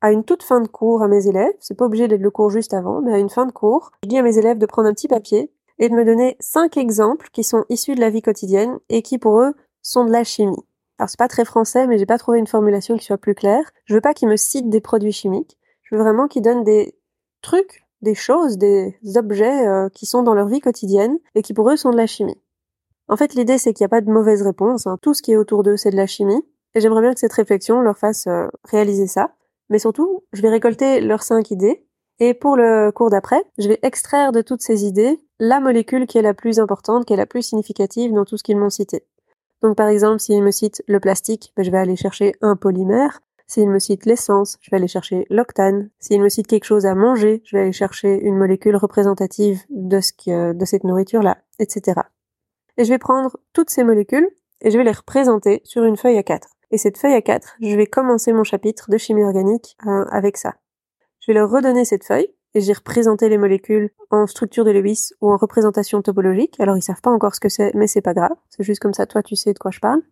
à 0.00 0.12
une 0.12 0.24
toute 0.24 0.42
fin 0.42 0.60
de 0.60 0.68
cours 0.68 1.02
à 1.02 1.08
mes 1.08 1.26
élèves, 1.26 1.54
c'est 1.60 1.76
pas 1.76 1.86
obligé 1.86 2.06
d'être 2.06 2.20
le 2.20 2.30
cours 2.30 2.50
juste 2.50 2.72
avant, 2.72 3.00
mais 3.00 3.12
à 3.12 3.18
une 3.18 3.30
fin 3.30 3.46
de 3.46 3.52
cours, 3.52 3.90
je 4.04 4.08
dis 4.08 4.18
à 4.18 4.22
mes 4.22 4.38
élèves 4.38 4.58
de 4.58 4.66
prendre 4.66 4.88
un 4.88 4.92
petit 4.92 5.08
papier 5.08 5.50
et 5.78 5.88
de 5.88 5.94
me 5.94 6.04
donner 6.04 6.36
cinq 6.40 6.76
exemples 6.76 7.28
qui 7.32 7.44
sont 7.44 7.64
issus 7.68 7.94
de 7.94 8.00
la 8.00 8.10
vie 8.10 8.22
quotidienne 8.22 8.78
et 8.88 9.02
qui 9.02 9.18
pour 9.18 9.40
eux 9.40 9.54
sont 9.82 10.04
de 10.04 10.12
la 10.12 10.24
chimie. 10.24 10.64
Alors 10.98 11.08
c'est 11.08 11.18
pas 11.18 11.28
très 11.28 11.44
français, 11.44 11.86
mais 11.86 11.98
j'ai 11.98 12.06
pas 12.06 12.18
trouvé 12.18 12.38
une 12.38 12.46
formulation 12.46 12.96
qui 12.96 13.04
soit 13.04 13.18
plus 13.18 13.34
claire. 13.34 13.70
Je 13.84 13.94
veux 13.94 14.00
pas 14.00 14.14
qu'ils 14.14 14.28
me 14.28 14.36
citent 14.36 14.68
des 14.68 14.80
produits 14.80 15.12
chimiques. 15.12 15.56
Je 15.82 15.94
veux 15.94 16.02
vraiment 16.02 16.26
qu'ils 16.26 16.42
donnent 16.42 16.64
des 16.64 16.96
trucs, 17.40 17.84
des 18.02 18.14
choses, 18.14 18.58
des 18.58 18.96
objets 19.16 19.66
euh, 19.66 19.88
qui 19.90 20.06
sont 20.06 20.22
dans 20.22 20.34
leur 20.34 20.48
vie 20.48 20.60
quotidienne 20.60 21.18
et 21.34 21.42
qui 21.42 21.54
pour 21.54 21.70
eux 21.70 21.76
sont 21.76 21.90
de 21.90 21.96
la 21.96 22.06
chimie. 22.06 22.40
En 23.06 23.16
fait, 23.16 23.34
l'idée 23.34 23.58
c'est 23.58 23.72
qu'il 23.72 23.84
n'y 23.84 23.88
a 23.88 23.90
pas 23.90 24.00
de 24.00 24.10
mauvaise 24.10 24.42
réponse. 24.42 24.86
Hein. 24.86 24.98
Tout 25.00 25.14
ce 25.14 25.22
qui 25.22 25.32
est 25.32 25.36
autour 25.36 25.62
d'eux 25.62 25.76
c'est 25.76 25.90
de 25.90 25.96
la 25.96 26.06
chimie. 26.06 26.42
Et 26.74 26.80
j'aimerais 26.80 27.00
bien 27.00 27.14
que 27.14 27.20
cette 27.20 27.32
réflexion 27.32 27.80
leur 27.80 27.96
fasse 27.96 28.26
euh, 28.26 28.48
réaliser 28.64 29.06
ça. 29.06 29.32
Mais 29.70 29.78
surtout, 29.78 30.24
je 30.32 30.42
vais 30.42 30.50
récolter 30.50 31.00
leurs 31.00 31.22
cinq 31.22 31.50
idées. 31.50 31.84
Et 32.20 32.34
pour 32.34 32.56
le 32.56 32.90
cours 32.90 33.10
d'après, 33.10 33.42
je 33.58 33.68
vais 33.68 33.78
extraire 33.82 34.32
de 34.32 34.42
toutes 34.42 34.62
ces 34.62 34.84
idées 34.84 35.20
la 35.38 35.60
molécule 35.60 36.06
qui 36.06 36.18
est 36.18 36.22
la 36.22 36.34
plus 36.34 36.58
importante, 36.58 37.04
qui 37.04 37.12
est 37.12 37.16
la 37.16 37.26
plus 37.26 37.42
significative 37.42 38.12
dans 38.12 38.24
tout 38.24 38.36
ce 38.36 38.42
qu'ils 38.42 38.58
m'ont 38.58 38.70
cité. 38.70 39.04
Donc 39.62 39.76
par 39.76 39.88
exemple, 39.88 40.20
s'ils 40.20 40.42
me 40.42 40.50
citent 40.50 40.82
le 40.86 41.00
plastique, 41.00 41.52
ben, 41.56 41.62
je 41.62 41.70
vais 41.70 41.78
aller 41.78 41.96
chercher 41.96 42.34
un 42.40 42.56
polymère. 42.56 43.20
S'ils 43.46 43.70
me 43.70 43.78
citent 43.78 44.04
l'essence, 44.04 44.58
je 44.60 44.70
vais 44.70 44.76
aller 44.76 44.88
chercher 44.88 45.26
l'octane. 45.30 45.90
S'ils 45.98 46.20
me 46.20 46.28
citent 46.28 46.46
quelque 46.46 46.64
chose 46.64 46.84
à 46.84 46.94
manger, 46.94 47.42
je 47.44 47.56
vais 47.56 47.62
aller 47.62 47.72
chercher 47.72 48.20
une 48.20 48.36
molécule 48.36 48.76
représentative 48.76 49.62
de, 49.70 50.00
ce 50.00 50.52
de 50.52 50.64
cette 50.64 50.84
nourriture-là, 50.84 51.38
etc. 51.58 52.02
Et 52.76 52.84
je 52.84 52.90
vais 52.90 52.98
prendre 52.98 53.38
toutes 53.54 53.70
ces 53.70 53.84
molécules 53.84 54.28
et 54.60 54.70
je 54.70 54.78
vais 54.78 54.84
les 54.84 54.92
représenter 54.92 55.62
sur 55.64 55.84
une 55.84 55.96
feuille 55.96 56.18
à 56.18 56.22
quatre. 56.22 56.48
Et 56.70 56.78
cette 56.78 56.98
feuille 56.98 57.14
à 57.14 57.22
4, 57.22 57.56
je 57.62 57.76
vais 57.76 57.86
commencer 57.86 58.32
mon 58.32 58.44
chapitre 58.44 58.90
de 58.90 58.98
chimie 58.98 59.24
organique 59.24 59.76
euh, 59.86 60.04
avec 60.10 60.36
ça. 60.36 60.56
Je 61.20 61.32
vais 61.32 61.38
leur 61.38 61.50
redonner 61.50 61.84
cette 61.84 62.04
feuille 62.04 62.28
et 62.54 62.60
j'ai 62.60 62.72
représenté 62.72 63.28
les 63.28 63.38
molécules 63.38 63.90
en 64.10 64.26
structure 64.26 64.64
de 64.64 64.70
Lewis 64.70 65.10
ou 65.20 65.30
en 65.30 65.36
représentation 65.36 66.02
topologique. 66.02 66.58
Alors 66.60 66.76
ils 66.76 66.82
savent 66.82 67.00
pas 67.00 67.10
encore 67.10 67.34
ce 67.34 67.40
que 67.40 67.48
c'est, 67.48 67.74
mais 67.74 67.86
c'est 67.86 68.00
pas 68.00 68.14
grave. 68.14 68.34
C'est 68.48 68.62
juste 68.62 68.80
comme 68.80 68.94
ça, 68.94 69.06
toi 69.06 69.22
tu 69.22 69.36
sais 69.36 69.52
de 69.52 69.58
quoi 69.58 69.70
je 69.70 69.80
parle. 69.80 70.02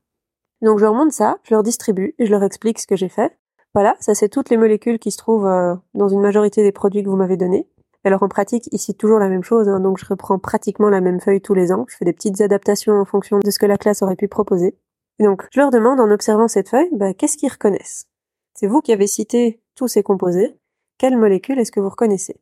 Donc 0.63 0.79
je 0.79 0.85
leur 0.85 0.95
montre 0.95 1.13
ça, 1.13 1.39
je 1.45 1.55
leur 1.55 1.63
distribue 1.63 2.15
et 2.19 2.27
je 2.27 2.31
leur 2.31 2.43
explique 2.43 2.79
ce 2.79 2.87
que 2.87 2.97
j'ai 2.97 3.09
fait. 3.09 3.37
Voilà, 3.75 3.97
ça 4.01 4.15
c'est 4.15 4.29
toutes 4.29 4.51
les 4.51 4.57
molécules 4.57 4.99
qui 4.99 5.11
se 5.11 5.19
trouvent 5.19 5.47
euh, 5.47 5.75
dans 5.95 6.09
une 6.09 6.21
majorité 6.21 6.63
des 6.63 6.73
produits 6.73 7.03
que 7.03 7.09
vous 7.09 7.17
m'avez 7.17 7.37
donnés. 7.37 7.69
Alors 8.05 8.23
en 8.23 8.29
pratique, 8.29 8.69
ici 8.73 8.95
toujours 8.95 9.19
la 9.19 9.29
même 9.29 9.43
chose, 9.43 9.69
hein, 9.69 9.81
donc 9.81 9.99
je 9.99 10.07
reprends 10.07 10.39
pratiquement 10.39 10.89
la 10.89 11.01
même 11.01 11.21
feuille 11.21 11.41
tous 11.41 11.55
les 11.55 11.73
ans. 11.73 11.87
Je 11.89 11.97
fais 11.97 12.05
des 12.05 12.13
petites 12.13 12.41
adaptations 12.41 12.95
en 12.95 13.05
fonction 13.05 13.41
de 13.41 13.51
ce 13.51 13.59
que 13.59 13.67
la 13.67 13.77
classe 13.77 14.01
aurait 14.01 14.15
pu 14.15 14.29
proposer. 14.29 14.79
Et 15.19 15.25
donc, 15.25 15.47
je 15.51 15.61
leur 15.61 15.71
demande 15.71 15.99
en 15.99 16.11
observant 16.11 16.49
cette 16.49 16.69
feuille, 16.69 16.91
bah, 16.93 17.15
qu'est-ce 17.15 17.37
qu'ils 17.37 17.51
reconnaissent? 17.51 18.07
C'est 18.55 18.67
vous 18.67 18.81
qui 18.81 18.93
avez 18.93 19.07
cité 19.07 19.61
tous 19.75 19.89
ces 19.89 20.03
composés. 20.03 20.57
Quelles 20.99 21.17
molécules 21.17 21.59
est-ce 21.59 21.73
que 21.73 21.81
vous 21.81 21.91
reconnaissez? 21.91 22.41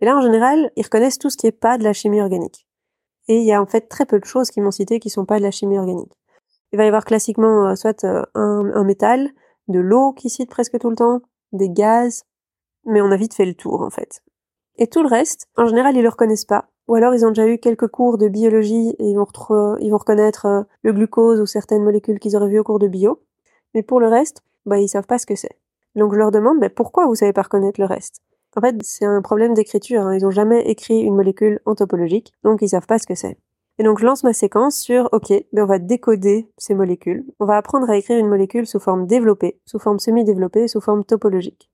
Et 0.00 0.04
là, 0.04 0.16
en 0.16 0.20
général, 0.20 0.70
ils 0.76 0.82
reconnaissent 0.82 1.18
tout 1.18 1.30
ce 1.30 1.36
qui 1.36 1.46
n'est 1.46 1.52
pas 1.52 1.78
de 1.78 1.84
la 1.84 1.92
chimie 1.92 2.20
organique. 2.20 2.66
Et 3.28 3.38
il 3.38 3.44
y 3.44 3.52
a 3.52 3.62
en 3.62 3.66
fait 3.66 3.88
très 3.88 4.06
peu 4.06 4.18
de 4.18 4.24
choses 4.24 4.50
qui 4.50 4.60
m'ont 4.60 4.70
cité 4.70 5.00
qui 5.00 5.10
sont 5.10 5.24
pas 5.24 5.38
de 5.38 5.44
la 5.44 5.50
chimie 5.50 5.78
organique. 5.78 6.12
Il 6.72 6.76
va 6.76 6.84
y 6.84 6.88
avoir 6.88 7.04
classiquement 7.04 7.68
euh, 7.68 7.76
soit 7.76 8.04
euh, 8.04 8.22
un, 8.34 8.70
un 8.74 8.84
métal, 8.84 9.30
de 9.68 9.78
l'eau 9.78 10.12
qui 10.12 10.28
cite 10.28 10.50
presque 10.50 10.78
tout 10.78 10.90
le 10.90 10.96
temps, 10.96 11.22
des 11.52 11.70
gaz, 11.70 12.24
mais 12.84 13.00
on 13.00 13.10
a 13.10 13.16
vite 13.16 13.34
fait 13.34 13.46
le 13.46 13.54
tour 13.54 13.80
en 13.82 13.90
fait. 13.90 14.22
Et 14.76 14.88
tout 14.88 15.02
le 15.02 15.08
reste, 15.08 15.46
en 15.56 15.66
général, 15.66 15.96
ils 15.96 16.02
le 16.02 16.08
reconnaissent 16.08 16.44
pas, 16.44 16.68
ou 16.88 16.96
alors 16.96 17.14
ils 17.14 17.24
ont 17.24 17.30
déjà 17.30 17.46
eu 17.46 17.58
quelques 17.58 17.88
cours 17.88 18.18
de 18.18 18.28
biologie 18.28 18.94
et 18.98 19.04
ils 19.04 19.16
vont, 19.16 19.26
ils 19.80 19.90
vont 19.90 19.98
reconnaître 19.98 20.46
euh, 20.46 20.62
le 20.82 20.92
glucose 20.92 21.40
ou 21.40 21.46
certaines 21.46 21.84
molécules 21.84 22.18
qu'ils 22.18 22.36
auraient 22.36 22.48
vues 22.48 22.58
au 22.58 22.64
cours 22.64 22.78
de 22.78 22.88
bio. 22.88 23.22
Mais 23.74 23.82
pour 23.82 24.00
le 24.00 24.08
reste, 24.08 24.42
bah 24.66 24.78
ils 24.78 24.88
savent 24.88 25.06
pas 25.06 25.18
ce 25.18 25.26
que 25.26 25.36
c'est. 25.36 25.56
Donc 25.94 26.12
je 26.12 26.18
leur 26.18 26.30
demande 26.30 26.60
bah, 26.60 26.70
pourquoi 26.70 27.06
vous 27.06 27.14
savez 27.14 27.32
pas 27.32 27.42
reconnaître 27.42 27.80
le 27.80 27.86
reste? 27.86 28.20
En 28.56 28.60
fait, 28.60 28.76
c'est 28.82 29.04
un 29.04 29.20
problème 29.22 29.54
d'écriture. 29.54 30.02
Hein. 30.02 30.14
Ils 30.14 30.26
ont 30.26 30.30
jamais 30.30 30.62
écrit 30.70 31.00
une 31.00 31.16
molécule 31.16 31.60
topologique, 31.76 32.32
donc 32.44 32.62
ils 32.62 32.68
savent 32.68 32.86
pas 32.86 32.98
ce 32.98 33.06
que 33.06 33.14
c'est. 33.14 33.36
Et 33.78 33.82
donc 33.82 33.98
je 33.98 34.06
lance 34.06 34.22
ma 34.22 34.32
séquence 34.32 34.76
sur 34.76 35.08
OK, 35.12 35.30
ben 35.52 35.64
on 35.64 35.66
va 35.66 35.80
décoder 35.80 36.48
ces 36.58 36.74
molécules. 36.74 37.24
On 37.40 37.46
va 37.46 37.56
apprendre 37.56 37.90
à 37.90 37.96
écrire 37.96 38.18
une 38.18 38.28
molécule 38.28 38.66
sous 38.66 38.78
forme 38.78 39.06
développée, 39.06 39.58
sous 39.66 39.80
forme 39.80 39.98
semi-développée, 39.98 40.68
sous 40.68 40.80
forme 40.80 41.04
topologique. 41.04 41.70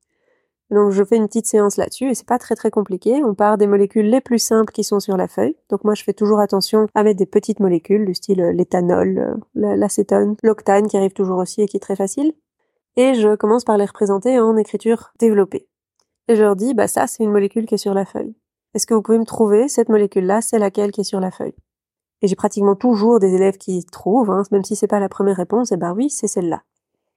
Donc 0.71 0.93
je 0.93 1.05
fais 1.05 1.17
une 1.17 1.27
petite 1.27 1.47
séance 1.47 1.77
là-dessus 1.77 2.11
et 2.11 2.15
c'est 2.15 2.27
pas 2.27 2.39
très 2.39 2.55
très 2.55 2.71
compliqué. 2.71 3.23
On 3.25 3.35
part 3.35 3.59
des 3.59 3.67
molécules 3.67 4.09
les 4.09 4.21
plus 4.21 4.39
simples 4.39 4.73
qui 4.73 4.85
sont 4.85 5.01
sur 5.01 5.17
la 5.17 5.29
feuille. 5.29 5.57
Donc 5.69 5.85
moi 5.85 5.95
je 5.95 6.05
fais 6.05 6.15
toujours 6.15 6.41
attention 6.41 6.87
mettre 6.95 7.19
des 7.19 7.27
petites 7.27 7.61
molécules 7.61 8.07
du 8.07 8.15
style 8.15 8.41
euh, 8.41 8.53
l'éthanol, 8.53 9.19
euh, 9.19 9.77
l'acétone, 9.77 10.37
l'octane 10.43 10.87
qui 10.87 10.97
arrive 10.97 11.13
toujours 11.13 11.39
aussi 11.39 11.61
et 11.61 11.67
qui 11.67 11.77
est 11.77 11.81
très 11.81 11.97
facile. 11.97 12.33
Et 12.97 13.15
je 13.15 13.37
commence 13.37 13.65
par 13.65 13.77
les 13.77 13.87
représenter 13.87 14.41
en 14.41 14.57
écriture 14.57 15.13
développée. 15.19 15.69
Et 16.29 16.37
je 16.37 16.43
leur 16.43 16.57
dis 16.57 16.75
bah 16.75 16.89
ça 16.89 17.07
c'est 17.07 17.25
une 17.25 17.31
molécule 17.31 17.67
qui 17.67 17.75
est 17.75 17.79
sur 17.79 17.95
la 17.95 18.05
feuille. 18.05 18.35
Est-ce 18.75 18.87
que 18.87 18.95
vous 18.95 19.03
pouvez 19.03 19.19
me 19.19 19.25
trouver 19.25 19.69
cette 19.69 19.89
molécule-là, 19.89 20.41
c'est 20.41 20.59
laquelle 20.59 20.93
qui 20.93 21.01
est 21.01 21.05
sur 21.05 21.21
la 21.21 21.31
feuille? 21.31 21.57
Et 22.23 22.29
j'ai 22.29 22.37
pratiquement 22.37 22.77
toujours 22.77 23.19
des 23.19 23.35
élèves 23.35 23.57
qui 23.57 23.85
trouvent, 23.87 24.31
hein, 24.31 24.43
même 24.53 24.65
si 24.65 24.77
c'est 24.77 24.87
pas 24.87 25.01
la 25.01 25.09
première 25.09 25.37
réponse, 25.37 25.73
et 25.73 25.77
bah 25.77 25.93
oui 25.95 26.11
c'est 26.11 26.29
celle-là. 26.29 26.63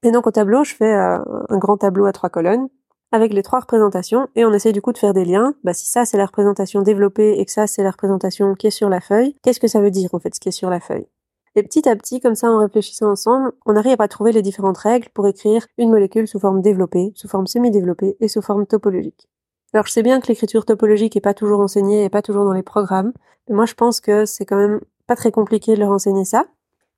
Et 0.03 0.11
donc 0.11 0.27
au 0.27 0.31
tableau 0.31 0.63
je 0.63 0.75
fais 0.75 0.93
euh, 0.93 1.19
un 1.49 1.57
grand 1.57 1.77
tableau 1.77 2.05
à 2.05 2.11
trois 2.11 2.29
colonnes 2.29 2.69
avec 3.11 3.31
les 3.31 3.43
trois 3.43 3.59
représentations 3.59 4.27
et 4.35 4.43
on 4.43 4.51
essaie 4.53 4.71
du 4.71 4.81
coup 4.81 4.91
de 4.91 4.97
faire 4.97 5.13
des 5.13 5.23
liens. 5.23 5.53
Bah, 5.63 5.73
si 5.73 5.85
ça 5.85 6.03
c'est 6.03 6.17
la 6.17 6.25
représentation 6.25 6.81
développée 6.81 7.39
et 7.39 7.45
que 7.45 7.51
ça 7.51 7.67
c'est 7.67 7.83
la 7.83 7.91
représentation 7.91 8.55
qui 8.55 8.67
est 8.67 8.71
sur 8.71 8.89
la 8.89 9.01
feuille, 9.01 9.35
qu'est-ce 9.43 9.59
que 9.59 9.67
ça 9.67 9.79
veut 9.81 9.91
dire 9.91 10.09
en 10.13 10.19
fait 10.19 10.33
ce 10.33 10.39
qui 10.39 10.49
est 10.49 10.51
sur 10.51 10.71
la 10.71 10.79
feuille? 10.79 11.07
Et 11.55 11.63
petit 11.63 11.87
à 11.87 11.95
petit, 11.95 12.19
comme 12.19 12.35
ça 12.35 12.49
en 12.49 12.59
réfléchissant 12.59 13.11
ensemble, 13.11 13.51
on 13.65 13.75
arrive 13.75 14.01
à 14.01 14.07
trouver 14.07 14.31
les 14.31 14.41
différentes 14.41 14.77
règles 14.77 15.09
pour 15.13 15.27
écrire 15.27 15.67
une 15.77 15.91
molécule 15.91 16.27
sous 16.27 16.39
forme 16.39 16.61
développée, 16.61 17.11
sous 17.15 17.27
forme 17.27 17.45
semi-développée 17.45 18.17
et 18.19 18.27
sous 18.27 18.41
forme 18.41 18.65
topologique. 18.65 19.29
Alors 19.73 19.85
je 19.85 19.91
sais 19.91 20.03
bien 20.03 20.19
que 20.19 20.27
l'écriture 20.27 20.65
topologique 20.65 21.15
est 21.15 21.21
pas 21.21 21.33
toujours 21.33 21.59
enseignée 21.59 22.03
et 22.03 22.09
pas 22.09 22.21
toujours 22.21 22.45
dans 22.45 22.53
les 22.53 22.63
programmes, 22.63 23.13
mais 23.47 23.55
moi 23.55 23.65
je 23.65 23.75
pense 23.75 23.99
que 23.99 24.25
c'est 24.25 24.45
quand 24.45 24.57
même 24.57 24.81
pas 25.07 25.15
très 25.15 25.31
compliqué 25.31 25.75
de 25.75 25.79
leur 25.79 25.91
enseigner 25.91 26.25
ça. 26.25 26.45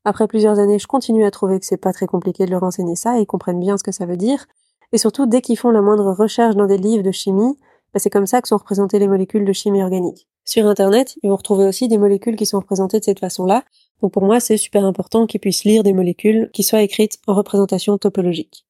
Après 0.06 0.28
plusieurs 0.28 0.60
années, 0.60 0.80
je 0.80 0.88
continue 0.88 1.26
à 1.26 1.32
trouver 1.32 1.60
que 1.60 1.66
c'est 1.66 1.78
pas 1.78 1.92
très 1.92 2.06
compliqué 2.06 2.46
de 2.46 2.52
leur 2.52 2.64
enseigner 2.64 2.96
ça 2.96 3.18
et 3.18 3.22
ils 3.22 3.26
comprennent 3.26 3.60
bien 3.60 3.78
ce 3.78 3.84
que 3.84 3.92
ça 3.92 4.06
veut 4.06 4.18
dire. 4.18 4.46
Et 4.92 4.98
surtout, 4.98 5.26
dès 5.26 5.42
qu'ils 5.42 5.58
font 5.58 5.72
la 5.72 5.82
moindre 5.82 6.14
recherche 6.14 6.56
dans 6.56 6.68
des 6.68 6.78
livres 6.78 7.04
de 7.04 7.12
chimie, 7.12 7.58
bah, 7.94 8.00
c'est 8.00 8.10
comme 8.10 8.28
ça 8.28 8.42
que 8.42 8.48
sont 8.48 8.58
représentées 8.58 9.00
les 9.00 9.08
molécules 9.08 9.46
de 9.46 9.54
chimie 9.54 9.82
organique. 9.82 10.28
Sur 10.44 10.68
Internet, 10.68 11.16
ils 11.24 11.30
vont 11.30 11.38
retrouver 11.38 11.66
aussi 11.66 11.88
des 11.88 11.98
molécules 11.98 12.36
qui 12.36 12.46
sont 12.46 12.60
représentées 12.60 13.00
de 13.00 13.04
cette 13.04 13.20
façon-là. 13.20 13.64
Donc 14.02 14.12
pour 14.12 14.24
moi, 14.24 14.40
c'est 14.40 14.58
super 14.58 14.86
important 14.86 15.26
qu'ils 15.26 15.40
puissent 15.40 15.64
lire 15.64 15.84
des 15.84 15.94
molécules 15.94 16.50
qui 16.54 16.64
soient 16.64 16.82
écrites 16.82 17.18
en 17.28 17.34
représentation 17.34 17.98
topologique. 17.98 18.66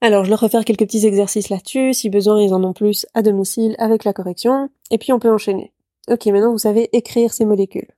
Alors, 0.00 0.24
je 0.24 0.30
leur 0.30 0.38
refais 0.38 0.62
quelques 0.62 0.86
petits 0.86 1.06
exercices 1.06 1.48
là-dessus. 1.48 1.92
Si 1.92 2.08
besoin, 2.08 2.40
ils 2.40 2.54
en 2.54 2.62
ont 2.62 2.72
plus 2.72 3.06
à 3.14 3.22
domicile 3.22 3.74
avec 3.78 4.04
la 4.04 4.12
correction. 4.12 4.70
Et 4.92 4.98
puis, 4.98 5.12
on 5.12 5.18
peut 5.18 5.30
enchaîner. 5.30 5.72
Ok, 6.08 6.26
maintenant, 6.26 6.52
vous 6.52 6.58
savez 6.58 6.88
écrire 6.92 7.32
ces 7.32 7.44
molécules. 7.44 7.88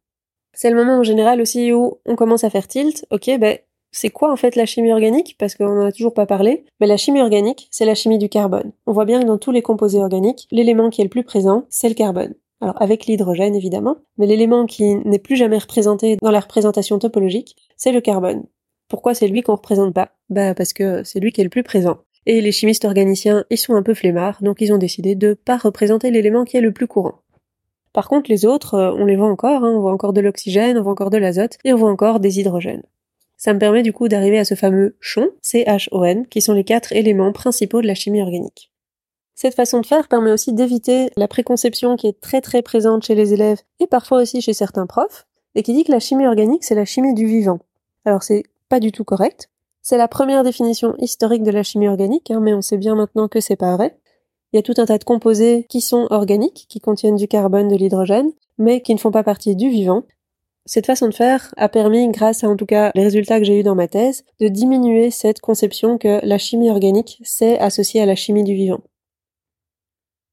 C'est 0.54 0.70
le 0.70 0.76
moment 0.76 0.98
en 0.98 1.02
général 1.02 1.40
aussi 1.40 1.72
où 1.72 1.98
on 2.06 2.16
commence 2.16 2.42
à 2.42 2.50
faire 2.50 2.66
tilt. 2.66 3.06
Ok, 3.10 3.30
ben, 3.38 3.58
c'est 3.92 4.10
quoi 4.10 4.32
en 4.32 4.36
fait 4.36 4.56
la 4.56 4.66
chimie 4.66 4.92
organique? 4.92 5.36
Parce 5.38 5.54
qu'on 5.54 5.74
n'en 5.74 5.86
a 5.86 5.92
toujours 5.92 6.14
pas 6.14 6.26
parlé. 6.26 6.64
Mais 6.80 6.86
la 6.86 6.96
chimie 6.96 7.20
organique, 7.20 7.68
c'est 7.70 7.84
la 7.84 7.94
chimie 7.94 8.18
du 8.18 8.28
carbone. 8.30 8.72
On 8.86 8.92
voit 8.92 9.04
bien 9.04 9.20
que 9.20 9.26
dans 9.26 9.38
tous 9.38 9.52
les 9.52 9.62
composés 9.62 9.98
organiques, 9.98 10.48
l'élément 10.50 10.88
qui 10.88 11.02
est 11.02 11.04
le 11.04 11.10
plus 11.10 11.24
présent, 11.24 11.64
c'est 11.68 11.88
le 11.88 11.94
carbone. 11.94 12.34
Alors 12.60 12.80
avec 12.80 13.06
l'hydrogène 13.06 13.54
évidemment, 13.54 13.96
mais 14.18 14.26
l'élément 14.26 14.66
qui 14.66 14.96
n'est 14.96 15.18
plus 15.18 15.36
jamais 15.36 15.58
représenté 15.58 16.16
dans 16.20 16.30
la 16.30 16.40
représentation 16.40 16.98
topologique, 16.98 17.56
c'est 17.76 17.92
le 17.92 18.00
carbone. 18.00 18.44
Pourquoi 18.88 19.14
c'est 19.14 19.28
lui 19.28 19.42
qu'on 19.42 19.54
représente 19.54 19.94
pas? 19.94 20.12
Bah 20.28 20.54
parce 20.54 20.72
que 20.72 21.02
c'est 21.04 21.20
lui 21.20 21.32
qui 21.32 21.40
est 21.40 21.44
le 21.44 21.50
plus 21.50 21.62
présent. 21.62 21.98
Et 22.26 22.40
les 22.40 22.52
chimistes 22.52 22.84
organiciens, 22.84 23.44
ils 23.50 23.56
sont 23.56 23.74
un 23.74 23.82
peu 23.82 23.94
flemmards, 23.94 24.42
donc 24.42 24.60
ils 24.60 24.72
ont 24.72 24.78
décidé 24.78 25.14
de 25.14 25.34
pas 25.34 25.56
représenter 25.56 26.10
l'élément 26.10 26.44
qui 26.44 26.56
est 26.56 26.60
le 26.60 26.72
plus 26.72 26.86
courant. 26.86 27.22
Par 27.92 28.08
contre, 28.08 28.30
les 28.30 28.44
autres, 28.44 28.74
euh, 28.74 28.92
on 28.92 29.04
les 29.04 29.16
voit 29.16 29.30
encore, 29.30 29.64
hein. 29.64 29.72
on 29.74 29.80
voit 29.80 29.92
encore 29.92 30.12
de 30.12 30.20
l'oxygène, 30.20 30.78
on 30.78 30.82
voit 30.82 30.92
encore 30.92 31.10
de 31.10 31.16
l'azote, 31.16 31.56
et 31.64 31.72
on 31.72 31.76
voit 31.76 31.90
encore 31.90 32.20
des 32.20 32.38
hydrogènes. 32.38 32.82
Ça 33.36 33.54
me 33.54 33.58
permet 33.58 33.82
du 33.82 33.92
coup 33.92 34.06
d'arriver 34.06 34.38
à 34.38 34.44
ce 34.44 34.54
fameux 34.54 34.96
CHON, 35.00 35.30
C-H-O-N, 35.40 36.26
qui 36.26 36.42
sont 36.42 36.52
les 36.52 36.62
quatre 36.62 36.92
éléments 36.92 37.32
principaux 37.32 37.80
de 37.80 37.86
la 37.86 37.94
chimie 37.94 38.22
organique. 38.22 38.69
Cette 39.34 39.54
façon 39.54 39.80
de 39.80 39.86
faire 39.86 40.08
permet 40.08 40.32
aussi 40.32 40.52
d'éviter 40.52 41.10
la 41.16 41.28
préconception 41.28 41.96
qui 41.96 42.06
est 42.06 42.20
très 42.20 42.40
très 42.40 42.62
présente 42.62 43.04
chez 43.04 43.14
les 43.14 43.32
élèves 43.32 43.60
et 43.78 43.86
parfois 43.86 44.22
aussi 44.22 44.40
chez 44.40 44.52
certains 44.52 44.86
profs, 44.86 45.26
et 45.54 45.62
qui 45.62 45.72
dit 45.72 45.84
que 45.84 45.92
la 45.92 46.00
chimie 46.00 46.26
organique 46.26 46.64
c'est 46.64 46.74
la 46.74 46.84
chimie 46.84 47.14
du 47.14 47.26
vivant. 47.26 47.58
Alors 48.04 48.22
c'est 48.22 48.44
pas 48.68 48.80
du 48.80 48.92
tout 48.92 49.04
correct. 49.04 49.50
C'est 49.82 49.96
la 49.96 50.08
première 50.08 50.44
définition 50.44 50.94
historique 50.98 51.42
de 51.42 51.50
la 51.50 51.62
chimie 51.62 51.88
organique, 51.88 52.30
hein, 52.30 52.40
mais 52.40 52.54
on 52.54 52.62
sait 52.62 52.76
bien 52.76 52.94
maintenant 52.94 53.28
que 53.28 53.40
c'est 53.40 53.56
pas 53.56 53.76
vrai. 53.76 53.96
Il 54.52 54.56
y 54.56 54.58
a 54.58 54.62
tout 54.62 54.74
un 54.76 54.84
tas 54.84 54.98
de 54.98 55.04
composés 55.04 55.64
qui 55.68 55.80
sont 55.80 56.06
organiques, 56.10 56.66
qui 56.68 56.80
contiennent 56.80 57.16
du 57.16 57.28
carbone, 57.28 57.68
de 57.68 57.76
l'hydrogène, 57.76 58.30
mais 58.58 58.82
qui 58.82 58.94
ne 58.94 58.98
font 58.98 59.10
pas 59.10 59.22
partie 59.22 59.56
du 59.56 59.70
vivant, 59.70 60.04
cette 60.66 60.86
façon 60.86 61.08
de 61.08 61.14
faire 61.14 61.52
a 61.56 61.68
permis, 61.68 62.08
grâce 62.10 62.44
à 62.44 62.48
en 62.48 62.56
tout 62.56 62.66
cas 62.66 62.92
les 62.94 63.02
résultats 63.02 63.38
que 63.38 63.44
j'ai 63.44 63.58
eus 63.58 63.62
dans 63.62 63.74
ma 63.74 63.88
thèse, 63.88 64.24
de 64.40 64.48
diminuer 64.48 65.10
cette 65.10 65.40
conception 65.40 65.98
que 65.98 66.24
la 66.24 66.38
chimie 66.38 66.70
organique 66.70 67.20
s'est 67.24 67.58
associée 67.58 68.00
à 68.00 68.06
la 68.06 68.14
chimie 68.14 68.44
du 68.44 68.54
vivant. 68.54 68.80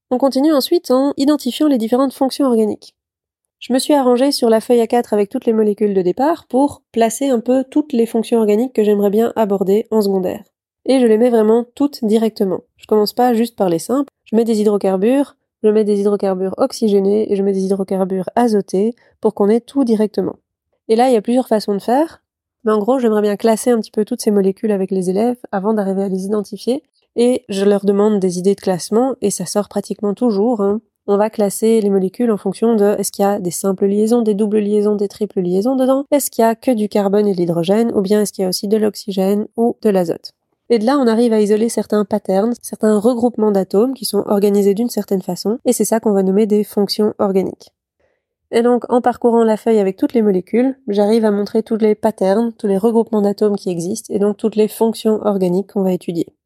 On 0.09 0.17
continue 0.17 0.53
ensuite 0.53 0.89
en 0.89 1.13
identifiant 1.17 1.67
les 1.67 1.77
différentes 1.77 2.13
fonctions 2.13 2.45
organiques. 2.45 2.95
Je 3.59 3.73
me 3.73 3.79
suis 3.79 3.93
arrangé 3.93 4.31
sur 4.31 4.49
la 4.49 4.61
feuille 4.61 4.79
A4 4.79 5.13
avec 5.13 5.29
toutes 5.29 5.45
les 5.45 5.51
molécules 5.51 5.93
de 5.93 6.01
départ 6.01 6.45
pour 6.47 6.81
placer 6.93 7.27
un 7.27 7.41
peu 7.41 7.65
toutes 7.69 7.91
les 7.91 8.05
fonctions 8.05 8.37
organiques 8.37 8.71
que 8.71 8.85
j'aimerais 8.85 9.09
bien 9.09 9.33
aborder 9.35 9.85
en 9.91 10.01
secondaire. 10.01 10.43
et 10.85 11.01
je 11.01 11.05
les 11.05 11.17
mets 11.17 11.29
vraiment 11.29 11.65
toutes 11.75 12.05
directement. 12.05 12.61
Je 12.77 12.85
commence 12.85 13.11
pas 13.11 13.33
juste 13.33 13.57
par 13.57 13.67
les 13.67 13.79
simples, 13.79 14.09
je 14.23 14.37
mets 14.37 14.45
des 14.45 14.61
hydrocarbures, 14.61 15.35
je 15.61 15.67
mets 15.67 15.83
des 15.83 15.99
hydrocarbures 15.99 16.53
oxygénés 16.57 17.29
et 17.29 17.35
je 17.35 17.43
mets 17.43 17.51
des 17.51 17.65
hydrocarbures 17.65 18.29
azotés 18.35 18.93
pour 19.19 19.33
qu'on 19.33 19.49
ait 19.49 19.59
tout 19.59 19.83
directement. 19.83 20.37
Et 20.87 20.95
là, 20.95 21.09
il 21.09 21.13
y 21.13 21.17
a 21.17 21.21
plusieurs 21.21 21.49
façons 21.49 21.73
de 21.73 21.81
faire, 21.81 22.23
mais 22.63 22.71
en 22.71 22.79
gros, 22.79 22.99
j'aimerais 22.99 23.21
bien 23.21 23.35
classer 23.35 23.71
un 23.71 23.79
petit 23.79 23.91
peu 23.91 24.05
toutes 24.05 24.21
ces 24.21 24.31
molécules 24.31 24.71
avec 24.71 24.91
les 24.91 25.09
élèves 25.09 25.39
avant 25.51 25.73
d'arriver 25.73 26.03
à 26.03 26.07
les 26.07 26.23
identifier 26.23 26.83
et 27.17 27.43
je 27.49 27.65
leur 27.65 27.83
demande 27.83 28.19
des 28.19 28.37
idées 28.37 28.55
de 28.55 28.61
classement 28.61 29.15
et 29.21 29.31
ça 29.31 29.45
sort 29.45 29.67
pratiquement 29.67 30.13
toujours. 30.13 30.61
Hein. 30.61 30.79
On 31.07 31.17
va 31.17 31.29
classer 31.29 31.81
les 31.81 31.89
molécules 31.89 32.31
en 32.31 32.37
fonction 32.37 32.75
de 32.75 32.95
est-ce 32.97 33.11
qu'il 33.11 33.23
y 33.23 33.27
a 33.27 33.39
des 33.39 33.51
simples 33.51 33.87
liaisons, 33.87 34.21
des 34.21 34.35
doubles 34.35 34.59
liaisons, 34.59 34.95
des 34.95 35.07
triples 35.07 35.41
liaisons 35.41 35.75
dedans, 35.75 36.05
est-ce 36.11 36.29
qu'il 36.29 36.43
y 36.43 36.45
a 36.45 36.53
que 36.55 36.71
du 36.71 36.87
carbone 36.87 37.27
et 37.27 37.33
de 37.33 37.37
l'hydrogène? 37.37 37.91
Ou 37.95 38.01
bien 38.01 38.21
est-ce 38.21 38.31
qu'il 38.31 38.43
y 38.43 38.45
a 38.45 38.49
aussi 38.49 38.67
de 38.67 38.77
l'oxygène 38.77 39.47
ou 39.57 39.77
de 39.81 39.89
l'azote? 39.89 40.33
Et 40.69 40.79
de 40.79 40.85
là, 40.85 40.97
on 40.97 41.07
arrive 41.07 41.31
à 41.31 41.39
isoler 41.39 41.69
certains 41.69 42.03
patterns, 42.03 42.53
certains 42.61 42.99
regroupements 42.99 43.51
d'atomes 43.51 43.93
qui 43.93 44.03
sont 44.03 44.23
organisés 44.27 44.73
d'une 44.73 44.89
certaine 44.89 45.21
façon, 45.21 45.59
et 45.63 45.71
c'est 45.71 45.85
ça 45.85 46.01
qu'on 46.01 46.11
va 46.11 46.23
nommer 46.23 46.45
des 46.45 46.65
fonctions 46.65 47.13
organiques. 47.19 47.71
Et 48.51 48.61
donc, 48.61 48.83
en 48.91 49.01
parcourant 49.01 49.43
la 49.43 49.57
feuille 49.57 49.79
avec 49.79 49.97
toutes 49.97 50.13
les 50.13 50.21
molécules, 50.21 50.77
j'arrive 50.89 51.25
à 51.25 51.31
montrer 51.31 51.63
tous 51.63 51.77
les 51.77 51.95
patterns, 51.95 52.51
tous 52.53 52.67
les 52.67 52.77
regroupements 52.77 53.21
d'atomes 53.21 53.55
qui 53.55 53.69
existent, 53.69 54.13
et 54.13 54.19
donc 54.19 54.37
toutes 54.37 54.57
les 54.57 54.67
fonctions 54.67 55.19
organiques 55.23 55.71
qu'on 55.71 55.83
va 55.83 55.93
étudier. 55.93 56.36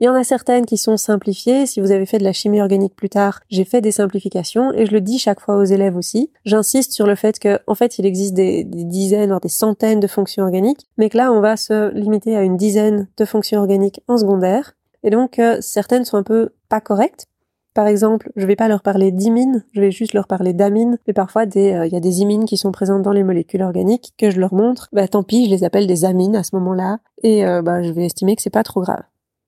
Il 0.00 0.06
y 0.06 0.08
en 0.08 0.14
a 0.14 0.24
certaines 0.24 0.64
qui 0.64 0.78
sont 0.78 0.96
simplifiées. 0.96 1.66
Si 1.66 1.78
vous 1.78 1.90
avez 1.90 2.06
fait 2.06 2.16
de 2.16 2.24
la 2.24 2.32
chimie 2.32 2.62
organique 2.62 2.96
plus 2.96 3.10
tard, 3.10 3.40
j'ai 3.50 3.66
fait 3.66 3.82
des 3.82 3.90
simplifications 3.90 4.72
et 4.72 4.86
je 4.86 4.92
le 4.92 5.02
dis 5.02 5.18
chaque 5.18 5.40
fois 5.40 5.58
aux 5.58 5.64
élèves 5.64 5.94
aussi. 5.94 6.30
J'insiste 6.46 6.92
sur 6.92 7.06
le 7.06 7.14
fait 7.14 7.38
que, 7.38 7.58
en 7.66 7.74
fait, 7.74 7.98
il 7.98 8.06
existe 8.06 8.32
des, 8.32 8.64
dizaines, 8.64 9.28
voire 9.28 9.42
des 9.42 9.50
centaines 9.50 10.00
de 10.00 10.06
fonctions 10.06 10.44
organiques, 10.44 10.88
mais 10.96 11.10
que 11.10 11.18
là, 11.18 11.30
on 11.30 11.42
va 11.42 11.58
se 11.58 11.92
limiter 11.92 12.34
à 12.34 12.42
une 12.42 12.56
dizaine 12.56 13.08
de 13.18 13.24
fonctions 13.26 13.60
organiques 13.60 14.00
en 14.08 14.16
secondaire. 14.16 14.72
Et 15.02 15.10
donc, 15.10 15.38
euh, 15.38 15.58
certaines 15.60 16.06
sont 16.06 16.16
un 16.16 16.22
peu 16.22 16.48
pas 16.70 16.80
correctes. 16.80 17.26
Par 17.74 17.86
exemple, 17.86 18.32
je 18.36 18.46
vais 18.46 18.56
pas 18.56 18.68
leur 18.68 18.82
parler 18.82 19.12
d'imines, 19.12 19.66
je 19.72 19.82
vais 19.82 19.90
juste 19.90 20.14
leur 20.14 20.26
parler 20.26 20.54
d'amines, 20.54 20.98
mais 21.06 21.12
parfois 21.12 21.42
euh, 21.42 21.86
il 21.86 21.92
y 21.92 21.96
a 21.96 22.00
des 22.00 22.20
imines 22.20 22.46
qui 22.46 22.56
sont 22.56 22.72
présentes 22.72 23.02
dans 23.02 23.12
les 23.12 23.22
molécules 23.22 23.62
organiques 23.62 24.12
que 24.18 24.30
je 24.30 24.40
leur 24.40 24.54
montre, 24.54 24.88
bah 24.92 25.06
tant 25.06 25.22
pis, 25.22 25.44
je 25.44 25.50
les 25.50 25.62
appelle 25.62 25.86
des 25.86 26.04
amines 26.04 26.34
à 26.34 26.42
ce 26.42 26.56
moment-là, 26.56 26.98
et 27.22 27.46
euh, 27.46 27.62
bah 27.62 27.82
je 27.82 27.92
vais 27.92 28.06
estimer 28.06 28.34
que 28.34 28.42
c'est 28.42 28.50
pas 28.50 28.64
trop 28.64 28.80
grave. 28.80 29.02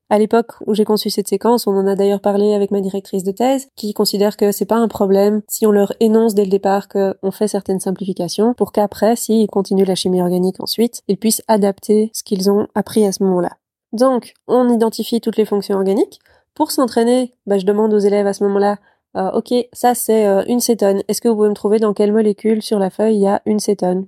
À 0.09 0.19
l'époque 0.19 0.51
où 0.67 0.73
j'ai 0.73 0.85
conçu 0.85 1.09
cette 1.09 1.27
séquence, 1.27 1.65
on 1.65 1.75
en 1.75 1.87
a 1.87 1.95
d'ailleurs 1.95 2.19
parlé 2.19 2.53
avec 2.53 2.71
ma 2.71 2.81
directrice 2.81 3.23
de 3.23 3.31
thèse, 3.31 3.67
qui 3.75 3.93
considère 3.93 4.37
que 4.37 4.51
c'est 4.51 4.65
pas 4.65 4.75
un 4.75 4.87
problème 4.87 5.41
si 5.47 5.65
on 5.65 5.71
leur 5.71 5.93
énonce 5.99 6.35
dès 6.35 6.43
le 6.43 6.51
départ 6.51 6.87
qu'on 6.87 7.31
fait 7.31 7.47
certaines 7.47 7.79
simplifications, 7.79 8.53
pour 8.53 8.71
qu'après, 8.71 9.15
s'ils 9.15 9.47
continuent 9.47 9.87
la 9.87 9.95
chimie 9.95 10.21
organique 10.21 10.59
ensuite, 10.59 11.01
ils 11.07 11.17
puissent 11.17 11.41
adapter 11.47 12.11
ce 12.13 12.23
qu'ils 12.23 12.51
ont 12.51 12.67
appris 12.75 13.05
à 13.05 13.11
ce 13.11 13.23
moment-là. 13.23 13.57
Donc, 13.91 14.33
on 14.47 14.69
identifie 14.69 15.21
toutes 15.21 15.37
les 15.37 15.45
fonctions 15.45 15.75
organiques. 15.75 16.19
Pour 16.53 16.71
s'entraîner, 16.71 17.33
bah, 17.45 17.57
je 17.57 17.65
demande 17.65 17.93
aux 17.93 17.99
élèves 17.99 18.27
à 18.27 18.33
ce 18.33 18.43
moment-là, 18.43 18.77
euh, 19.15 19.31
ok, 19.31 19.53
ça 19.73 19.93
c'est 19.93 20.25
euh, 20.25 20.43
une 20.47 20.59
cétone. 20.59 21.03
Est-ce 21.07 21.21
que 21.21 21.27
vous 21.27 21.35
pouvez 21.35 21.49
me 21.49 21.53
trouver 21.55 21.79
dans 21.79 21.93
quelle 21.93 22.11
molécule 22.11 22.61
sur 22.61 22.79
la 22.79 22.89
feuille 22.89 23.15
il 23.15 23.21
y 23.21 23.27
a 23.27 23.41
une 23.45 23.59
cétone? 23.59 24.07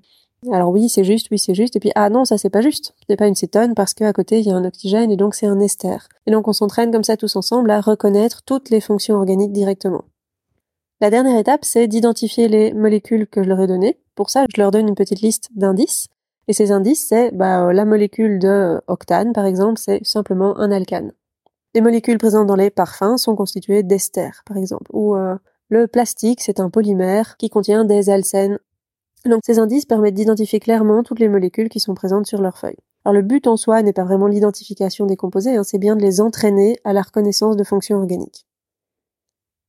Alors 0.52 0.70
oui, 0.70 0.90
c'est 0.90 1.04
juste, 1.04 1.28
oui, 1.32 1.40
c'est 1.40 1.56
juste. 1.56 1.76
Et 1.76 1.80
puis, 1.80 1.92
ah 1.96 2.10
non, 2.10 2.26
ça 2.26 2.38
c'est 2.38 2.50
pas 2.50 2.62
juste. 2.62 2.94
C'est 3.08 3.16
pas 3.16 3.28
une 3.28 3.36
cétone 3.36 3.74
parce 3.74 3.94
qu'à 3.94 4.14
côté, 4.14 4.40
il 4.40 4.48
y 4.48 4.52
a 4.52 4.56
un 4.56 4.66
oxygène 4.66 5.12
et 5.12 5.18
donc 5.18 5.36
c'est 5.36 5.48
un 5.48 5.60
ester. 5.60 5.98
Et 6.28 6.32
donc 6.32 6.48
on 6.48 6.54
s'entraîne 6.54 6.92
comme 6.92 7.04
ça 7.04 7.18
tous 7.18 7.36
ensemble 7.36 7.72
à 7.72 7.82
reconnaître 7.82 8.44
toutes 8.44 8.70
les 8.70 8.82
fonctions 8.82 9.16
organiques 9.16 9.54
directement. 9.54 10.04
La 11.02 11.10
dernière 11.10 11.38
étape, 11.38 11.66
c'est 11.66 11.88
d'identifier 11.88 12.48
les 12.48 12.74
molécules 12.74 13.28
que 13.28 13.44
je 13.44 13.50
leur 13.50 13.60
ai 13.60 13.68
données. 13.68 14.00
Pour 14.16 14.30
ça, 14.30 14.46
je 14.54 14.62
leur 14.62 14.72
donne 14.72 14.88
une 14.88 14.96
petite 14.96 15.22
liste 15.22 15.50
d'indices. 15.54 16.08
Et 16.48 16.54
ces 16.54 16.72
indices, 16.72 17.08
c'est 17.08 17.32
bah, 17.32 17.74
la 17.74 17.86
molécule 17.86 18.40
de 18.40 18.82
octane, 18.88 19.34
par 19.34 19.46
exemple, 19.46 19.80
c'est 19.80 20.06
simplement 20.06 20.58
un 20.58 20.72
alcane. 20.72 21.12
Les 21.74 21.82
molécules 21.82 22.18
présentes 22.18 22.48
dans 22.48 22.56
les 22.56 22.70
parfums 22.70 23.18
sont 23.18 23.36
constituées 23.36 23.84
d'esters, 23.84 24.44
par 24.46 24.56
exemple. 24.56 24.90
Ou 24.94 25.16
euh, 25.16 25.36
le 25.68 25.88
plastique, 25.88 26.42
c'est 26.42 26.62
un 26.62 26.70
polymère 26.70 27.36
qui 27.38 27.50
contient 27.50 27.84
des 27.84 28.10
alcènes 28.10 28.60
donc 29.30 29.42
ces 29.46 29.60
indices 29.60 29.86
permettent 29.86 30.14
d'identifier 30.14 30.60
clairement 30.60 31.04
toutes 31.04 31.20
les 31.20 31.30
molécules 31.30 31.70
qui 31.70 31.80
sont 31.80 31.94
présentes 31.94 32.28
sur 32.28 32.42
leur 32.42 32.58
feuille. 32.58 32.78
Alors 33.04 33.14
le 33.14 33.22
but 33.22 33.48
en 33.48 33.58
soi 33.58 33.82
n'est 33.82 33.94
pas 33.94 34.04
vraiment 34.04 34.28
l'identification 34.28 35.06
des 35.06 35.16
composés, 35.16 35.56
hein, 35.56 35.64
c'est 35.64 35.78
bien 35.78 35.96
de 35.96 36.02
les 36.02 36.22
entraîner 36.22 36.78
à 36.84 36.94
la 36.94 37.02
reconnaissance 37.02 37.56
de 37.56 37.64
fonctions 37.64 37.98
organiques. 37.98 38.46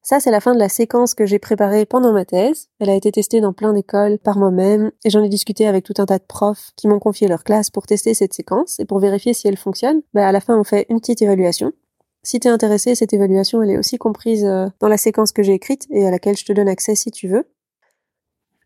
Ça, 0.09 0.21
c'est 0.21 0.31
la 0.31 0.41
fin 0.41 0.55
de 0.55 0.61
la 0.61 0.69
séquence 0.69 1.15
que 1.15 1.27
j'ai 1.27 1.41
préparée 1.41 1.85
pendant 1.85 2.13
ma 2.13 2.25
thèse. 2.25 2.69
Elle 2.79 2.91
a 2.91 2.95
été 2.95 3.11
testée 3.11 3.41
dans 3.41 3.53
plein 3.53 3.73
d'écoles 3.73 4.21
par 4.21 4.39
moi-même 4.39 4.93
et 5.05 5.11
j'en 5.11 5.21
ai 5.21 5.29
discuté 5.29 5.67
avec 5.67 5.83
tout 5.83 5.95
un 5.99 6.07
tas 6.07 6.19
de 6.19 6.25
profs 6.25 6.71
qui 6.77 6.87
m'ont 6.87 7.01
confié 7.01 7.27
leur 7.27 7.43
classe 7.43 7.71
pour 7.71 7.89
tester 7.89 8.15
cette 8.15 8.33
séquence 8.33 8.79
et 8.79 8.85
pour 8.85 9.01
vérifier 9.01 9.35
si 9.35 9.49
elle 9.49 9.57
fonctionne. 9.57 10.03
Bah, 10.15 10.29
à 10.29 10.31
la 10.31 10.39
fin, 10.39 10.57
on 10.57 10.63
fait 10.63 10.87
une 10.91 11.01
petite 11.01 11.23
évaluation. 11.23 11.73
Si 12.23 12.39
t'es 12.39 12.49
intéressé, 12.49 12.95
cette 12.95 13.15
évaluation, 13.15 13.61
elle 13.65 13.71
est 13.71 13.79
aussi 13.79 13.99
comprise 13.99 14.45
euh, 14.45 14.69
dans 14.79 14.87
la 14.87 14.97
séquence 14.97 15.33
que 15.33 15.43
j'ai 15.43 15.55
écrite 15.55 15.89
et 15.91 16.07
à 16.07 16.13
laquelle 16.13 16.37
je 16.37 16.45
te 16.45 16.53
donne 16.53 16.69
accès 16.69 16.95
si 16.95 17.11
tu 17.11 17.27
veux. 17.27 17.49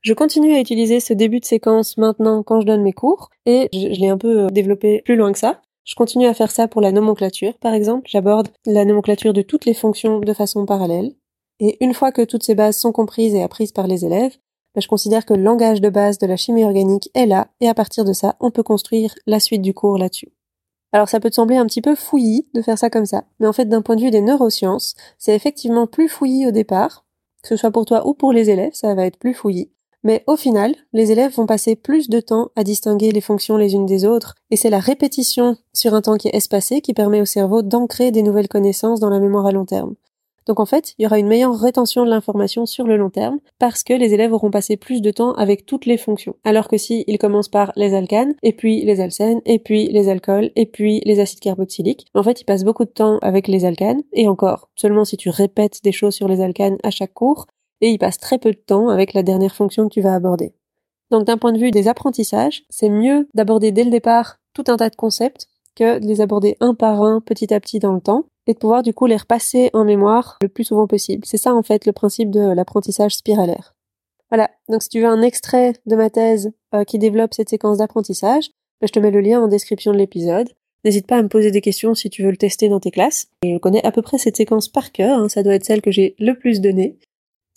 Je 0.02 0.14
continue 0.14 0.54
à 0.54 0.60
utiliser 0.60 0.98
ce 0.98 1.12
début 1.12 1.40
de 1.40 1.44
séquence 1.44 1.98
maintenant 1.98 2.42
quand 2.42 2.60
je 2.60 2.66
donne 2.66 2.82
mes 2.82 2.92
cours, 2.92 3.28
et 3.44 3.68
je, 3.72 4.00
l'ai 4.00 4.08
un 4.08 4.16
peu 4.16 4.44
euh, 4.44 4.48
développé 4.48 5.02
plus 5.04 5.16
loin 5.16 5.30
que 5.30 5.38
ça. 5.38 5.60
Je 5.84 5.94
continue 5.94 6.26
à 6.26 6.32
faire 6.32 6.50
ça 6.50 6.68
pour 6.68 6.80
la 6.80 6.90
nomenclature, 6.90 7.58
par 7.58 7.74
exemple. 7.74 8.08
J'aborde 8.08 8.48
la 8.64 8.86
nomenclature 8.86 9.34
de 9.34 9.42
toutes 9.42 9.66
les 9.66 9.74
fonctions 9.74 10.20
de 10.20 10.32
façon 10.32 10.64
parallèle. 10.64 11.12
Et 11.58 11.76
une 11.84 11.92
fois 11.92 12.12
que 12.12 12.22
toutes 12.22 12.44
ces 12.44 12.54
bases 12.54 12.78
sont 12.78 12.92
comprises 12.92 13.34
et 13.34 13.42
apprises 13.42 13.72
par 13.72 13.86
les 13.86 14.06
élèves, 14.06 14.36
bah, 14.74 14.80
je 14.80 14.88
considère 14.88 15.26
que 15.26 15.34
le 15.34 15.42
langage 15.42 15.82
de 15.82 15.90
base 15.90 16.16
de 16.16 16.26
la 16.26 16.36
chimie 16.36 16.64
organique 16.64 17.10
est 17.14 17.26
là, 17.26 17.48
et 17.60 17.68
à 17.68 17.74
partir 17.74 18.06
de 18.06 18.14
ça, 18.14 18.36
on 18.40 18.50
peut 18.50 18.62
construire 18.62 19.14
la 19.26 19.38
suite 19.38 19.62
du 19.62 19.74
cours 19.74 19.98
là-dessus. 19.98 20.32
Alors 20.92 21.08
ça 21.08 21.20
peut 21.20 21.30
te 21.30 21.34
sembler 21.34 21.56
un 21.56 21.66
petit 21.66 21.82
peu 21.82 21.94
fouillis 21.94 22.48
de 22.54 22.62
faire 22.62 22.78
ça 22.78 22.90
comme 22.90 23.06
ça, 23.06 23.24
mais 23.38 23.46
en 23.46 23.52
fait 23.52 23.66
d'un 23.66 23.82
point 23.82 23.96
de 23.96 24.00
vue 24.00 24.10
des 24.10 24.22
neurosciences, 24.22 24.94
c'est 25.18 25.34
effectivement 25.34 25.86
plus 25.86 26.08
fouillis 26.08 26.46
au 26.46 26.50
départ, 26.50 27.04
que 27.42 27.48
ce 27.48 27.56
soit 27.56 27.70
pour 27.70 27.84
toi 27.84 28.06
ou 28.06 28.14
pour 28.14 28.32
les 28.32 28.50
élèves, 28.50 28.72
ça 28.74 28.94
va 28.94 29.06
être 29.06 29.18
plus 29.18 29.34
fouillis. 29.34 29.70
Mais 30.02 30.24
au 30.26 30.36
final, 30.36 30.74
les 30.92 31.12
élèves 31.12 31.34
vont 31.34 31.46
passer 31.46 31.76
plus 31.76 32.08
de 32.08 32.20
temps 32.20 32.50
à 32.56 32.64
distinguer 32.64 33.10
les 33.10 33.20
fonctions 33.20 33.56
les 33.56 33.74
unes 33.74 33.86
des 33.86 34.04
autres, 34.04 34.34
et 34.50 34.56
c'est 34.56 34.70
la 34.70 34.78
répétition 34.78 35.56
sur 35.74 35.94
un 35.94 36.00
temps 36.00 36.16
qui 36.16 36.28
est 36.28 36.36
espacé 36.36 36.80
qui 36.80 36.94
permet 36.94 37.20
au 37.20 37.26
cerveau 37.26 37.62
d'ancrer 37.62 38.10
des 38.10 38.22
nouvelles 38.22 38.48
connaissances 38.48 39.00
dans 39.00 39.10
la 39.10 39.20
mémoire 39.20 39.46
à 39.46 39.52
long 39.52 39.66
terme. 39.66 39.94
Donc 40.46 40.58
en 40.58 40.66
fait, 40.66 40.94
il 40.98 41.02
y 41.02 41.06
aura 41.06 41.18
une 41.18 41.28
meilleure 41.28 41.56
rétention 41.56 42.04
de 42.04 42.10
l'information 42.10 42.66
sur 42.66 42.86
le 42.86 42.96
long 42.96 43.10
terme 43.10 43.38
parce 43.58 43.84
que 43.84 43.92
les 43.92 44.14
élèves 44.14 44.32
auront 44.32 44.50
passé 44.50 44.76
plus 44.76 45.02
de 45.02 45.10
temps 45.10 45.32
avec 45.34 45.66
toutes 45.66 45.86
les 45.86 45.98
fonctions. 45.98 46.34
Alors 46.44 46.66
que 46.66 46.78
si 46.78 47.04
ils 47.06 47.18
commencent 47.18 47.48
par 47.48 47.72
les 47.76 47.94
alcanes, 47.94 48.34
et 48.42 48.52
puis 48.52 48.84
les 48.84 49.00
alcènes, 49.00 49.42
et 49.44 49.58
puis 49.58 49.88
les 49.88 50.08
alcools, 50.08 50.50
et 50.56 50.66
puis 50.66 51.02
les 51.04 51.20
acides 51.20 51.40
carboxyliques, 51.40 52.06
en 52.14 52.22
fait, 52.22 52.40
ils 52.40 52.44
passent 52.44 52.64
beaucoup 52.64 52.84
de 52.84 52.90
temps 52.90 53.18
avec 53.22 53.48
les 53.48 53.64
alcanes, 53.64 54.02
et 54.12 54.28
encore, 54.28 54.70
seulement 54.74 55.04
si 55.04 55.16
tu 55.16 55.28
répètes 55.28 55.84
des 55.84 55.92
choses 55.92 56.14
sur 56.14 56.26
les 56.26 56.40
alcanes 56.40 56.78
à 56.82 56.90
chaque 56.90 57.14
cours, 57.14 57.46
et 57.80 57.90
il 57.90 57.98
passe 57.98 58.18
très 58.18 58.38
peu 58.38 58.50
de 58.50 58.58
temps 58.58 58.88
avec 58.88 59.14
la 59.14 59.22
dernière 59.22 59.54
fonction 59.54 59.88
que 59.88 59.94
tu 59.94 60.00
vas 60.00 60.14
aborder. 60.14 60.54
Donc 61.10 61.24
d'un 61.24 61.38
point 61.38 61.52
de 61.52 61.58
vue 61.58 61.70
des 61.70 61.88
apprentissages, 61.88 62.64
c'est 62.68 62.88
mieux 62.88 63.28
d'aborder 63.34 63.72
dès 63.72 63.84
le 63.84 63.90
départ 63.90 64.36
tout 64.54 64.64
un 64.68 64.76
tas 64.76 64.90
de 64.90 64.96
concepts 64.96 65.46
que 65.76 65.98
de 65.98 66.06
les 66.06 66.20
aborder 66.20 66.56
un 66.60 66.74
par 66.74 67.02
un 67.02 67.20
petit 67.20 67.52
à 67.52 67.60
petit 67.60 67.78
dans 67.78 67.92
le 67.92 68.00
temps 68.00 68.26
et 68.46 68.54
de 68.54 68.58
pouvoir 68.58 68.82
du 68.82 68.92
coup 68.92 69.06
les 69.06 69.16
repasser 69.16 69.70
en 69.72 69.84
mémoire 69.84 70.38
le 70.42 70.48
plus 70.48 70.64
souvent 70.64 70.86
possible. 70.86 71.24
C'est 71.24 71.36
ça 71.36 71.54
en 71.54 71.62
fait 71.62 71.86
le 71.86 71.92
principe 71.92 72.30
de 72.30 72.40
l'apprentissage 72.40 73.16
spiralaire. 73.16 73.74
Voilà, 74.30 74.50
donc 74.68 74.82
si 74.82 74.88
tu 74.88 75.00
veux 75.00 75.08
un 75.08 75.22
extrait 75.22 75.74
de 75.86 75.96
ma 75.96 76.10
thèse 76.10 76.52
euh, 76.74 76.84
qui 76.84 76.98
développe 76.98 77.34
cette 77.34 77.48
séquence 77.48 77.78
d'apprentissage, 77.78 78.50
ben, 78.80 78.86
je 78.86 78.92
te 78.92 79.00
mets 79.00 79.10
le 79.10 79.20
lien 79.20 79.40
en 79.40 79.48
description 79.48 79.92
de 79.92 79.98
l'épisode. 79.98 80.48
N'hésite 80.84 81.06
pas 81.06 81.18
à 81.18 81.22
me 81.22 81.28
poser 81.28 81.50
des 81.50 81.60
questions 81.60 81.94
si 81.94 82.08
tu 82.08 82.22
veux 82.22 82.30
le 82.30 82.36
tester 82.36 82.68
dans 82.68 82.80
tes 82.80 82.90
classes. 82.90 83.26
Et 83.42 83.54
je 83.54 83.58
connais 83.58 83.84
à 83.84 83.92
peu 83.92 84.02
près 84.02 84.18
cette 84.18 84.36
séquence 84.36 84.68
par 84.68 84.92
cœur, 84.92 85.18
hein, 85.18 85.28
ça 85.28 85.42
doit 85.42 85.54
être 85.54 85.64
celle 85.64 85.82
que 85.82 85.90
j'ai 85.90 86.14
le 86.18 86.38
plus 86.38 86.60
donnée. 86.60 86.98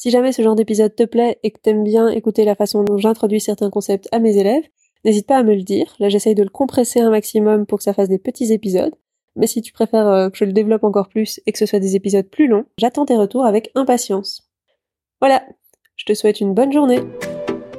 Si 0.04 0.10
jamais 0.10 0.34
ce 0.34 0.42
genre 0.42 0.56
d'épisode 0.56 0.94
te 0.94 1.04
plaît 1.04 1.40
et 1.44 1.52
que 1.52 1.62
t'aimes 1.62 1.86
bien 1.86 2.10
écouter 2.10 2.44
la 2.44 2.56
façon 2.56 2.84
dont 2.84 2.98
j'introduis 2.98 3.40
certains 3.40 3.70
concepts 3.70 4.10
à 4.12 4.20
mes 4.20 4.36
élèves, 4.36 4.66
n'hésite 5.06 5.26
pas 5.26 5.38
à 5.38 5.44
me 5.44 5.56
le 5.56 5.62
dire. 5.62 5.96
Là, 5.98 6.10
j'essaye 6.10 6.36
de 6.36 6.44
le 6.44 6.50
compresser 6.50 7.00
un 7.00 7.10
maximum 7.10 7.66
pour 7.66 7.78
que 7.78 7.86
ça 7.86 7.94
fasse 7.94 8.10
des 8.10 8.18
petits 8.18 8.52
épisodes. 8.52 8.94
Mais 9.38 9.48
si 9.48 9.62
tu 9.62 9.72
préfères 9.72 10.10
euh, 10.10 10.30
que 10.30 10.36
je 10.36 10.44
le 10.44 10.52
développe 10.52 10.84
encore 10.84 11.08
plus 11.08 11.40
et 11.46 11.54
que 11.54 11.58
ce 11.58 11.66
soit 11.66 11.80
des 11.80 11.96
épisodes 11.96 12.28
plus 12.28 12.48
longs, 12.48 12.66
j'attends 12.78 13.06
tes 13.06 13.16
retours 13.16 13.46
avec 13.46 13.72
impatience. 13.76 14.46
Voilà, 15.22 15.42
je 15.96 16.04
te 16.04 16.14
souhaite 16.14 16.42
une 16.42 16.54
bonne 16.54 16.74
journée. 16.74 17.00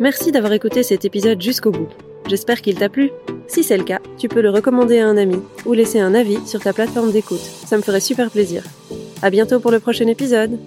Merci 0.00 0.32
d'avoir 0.32 0.54
écouté 0.54 0.82
cet 0.82 1.04
épisode 1.04 1.42
jusqu'au 1.42 1.72
bout. 1.72 1.88
J'espère 2.26 2.62
qu'il 2.62 2.78
t'a 2.78 2.88
plu. 2.88 3.10
Si 3.48 3.62
c'est 3.62 3.76
le 3.76 3.84
cas, 3.84 4.00
tu 4.16 4.28
peux 4.28 4.40
le 4.40 4.48
recommander 4.48 4.98
à 4.98 5.08
un 5.08 5.18
ami 5.18 5.36
ou 5.66 5.74
laisser 5.74 6.00
un 6.00 6.14
avis 6.14 6.38
sur 6.46 6.62
ta 6.62 6.72
plateforme 6.72 7.12
d'écoute. 7.12 7.36
Ça 7.66 7.76
me 7.76 7.82
ferait 7.82 8.00
super 8.00 8.30
plaisir. 8.30 8.64
À 9.20 9.28
bientôt 9.28 9.60
pour 9.60 9.72
le 9.72 9.78
prochain 9.78 10.06
épisode. 10.06 10.58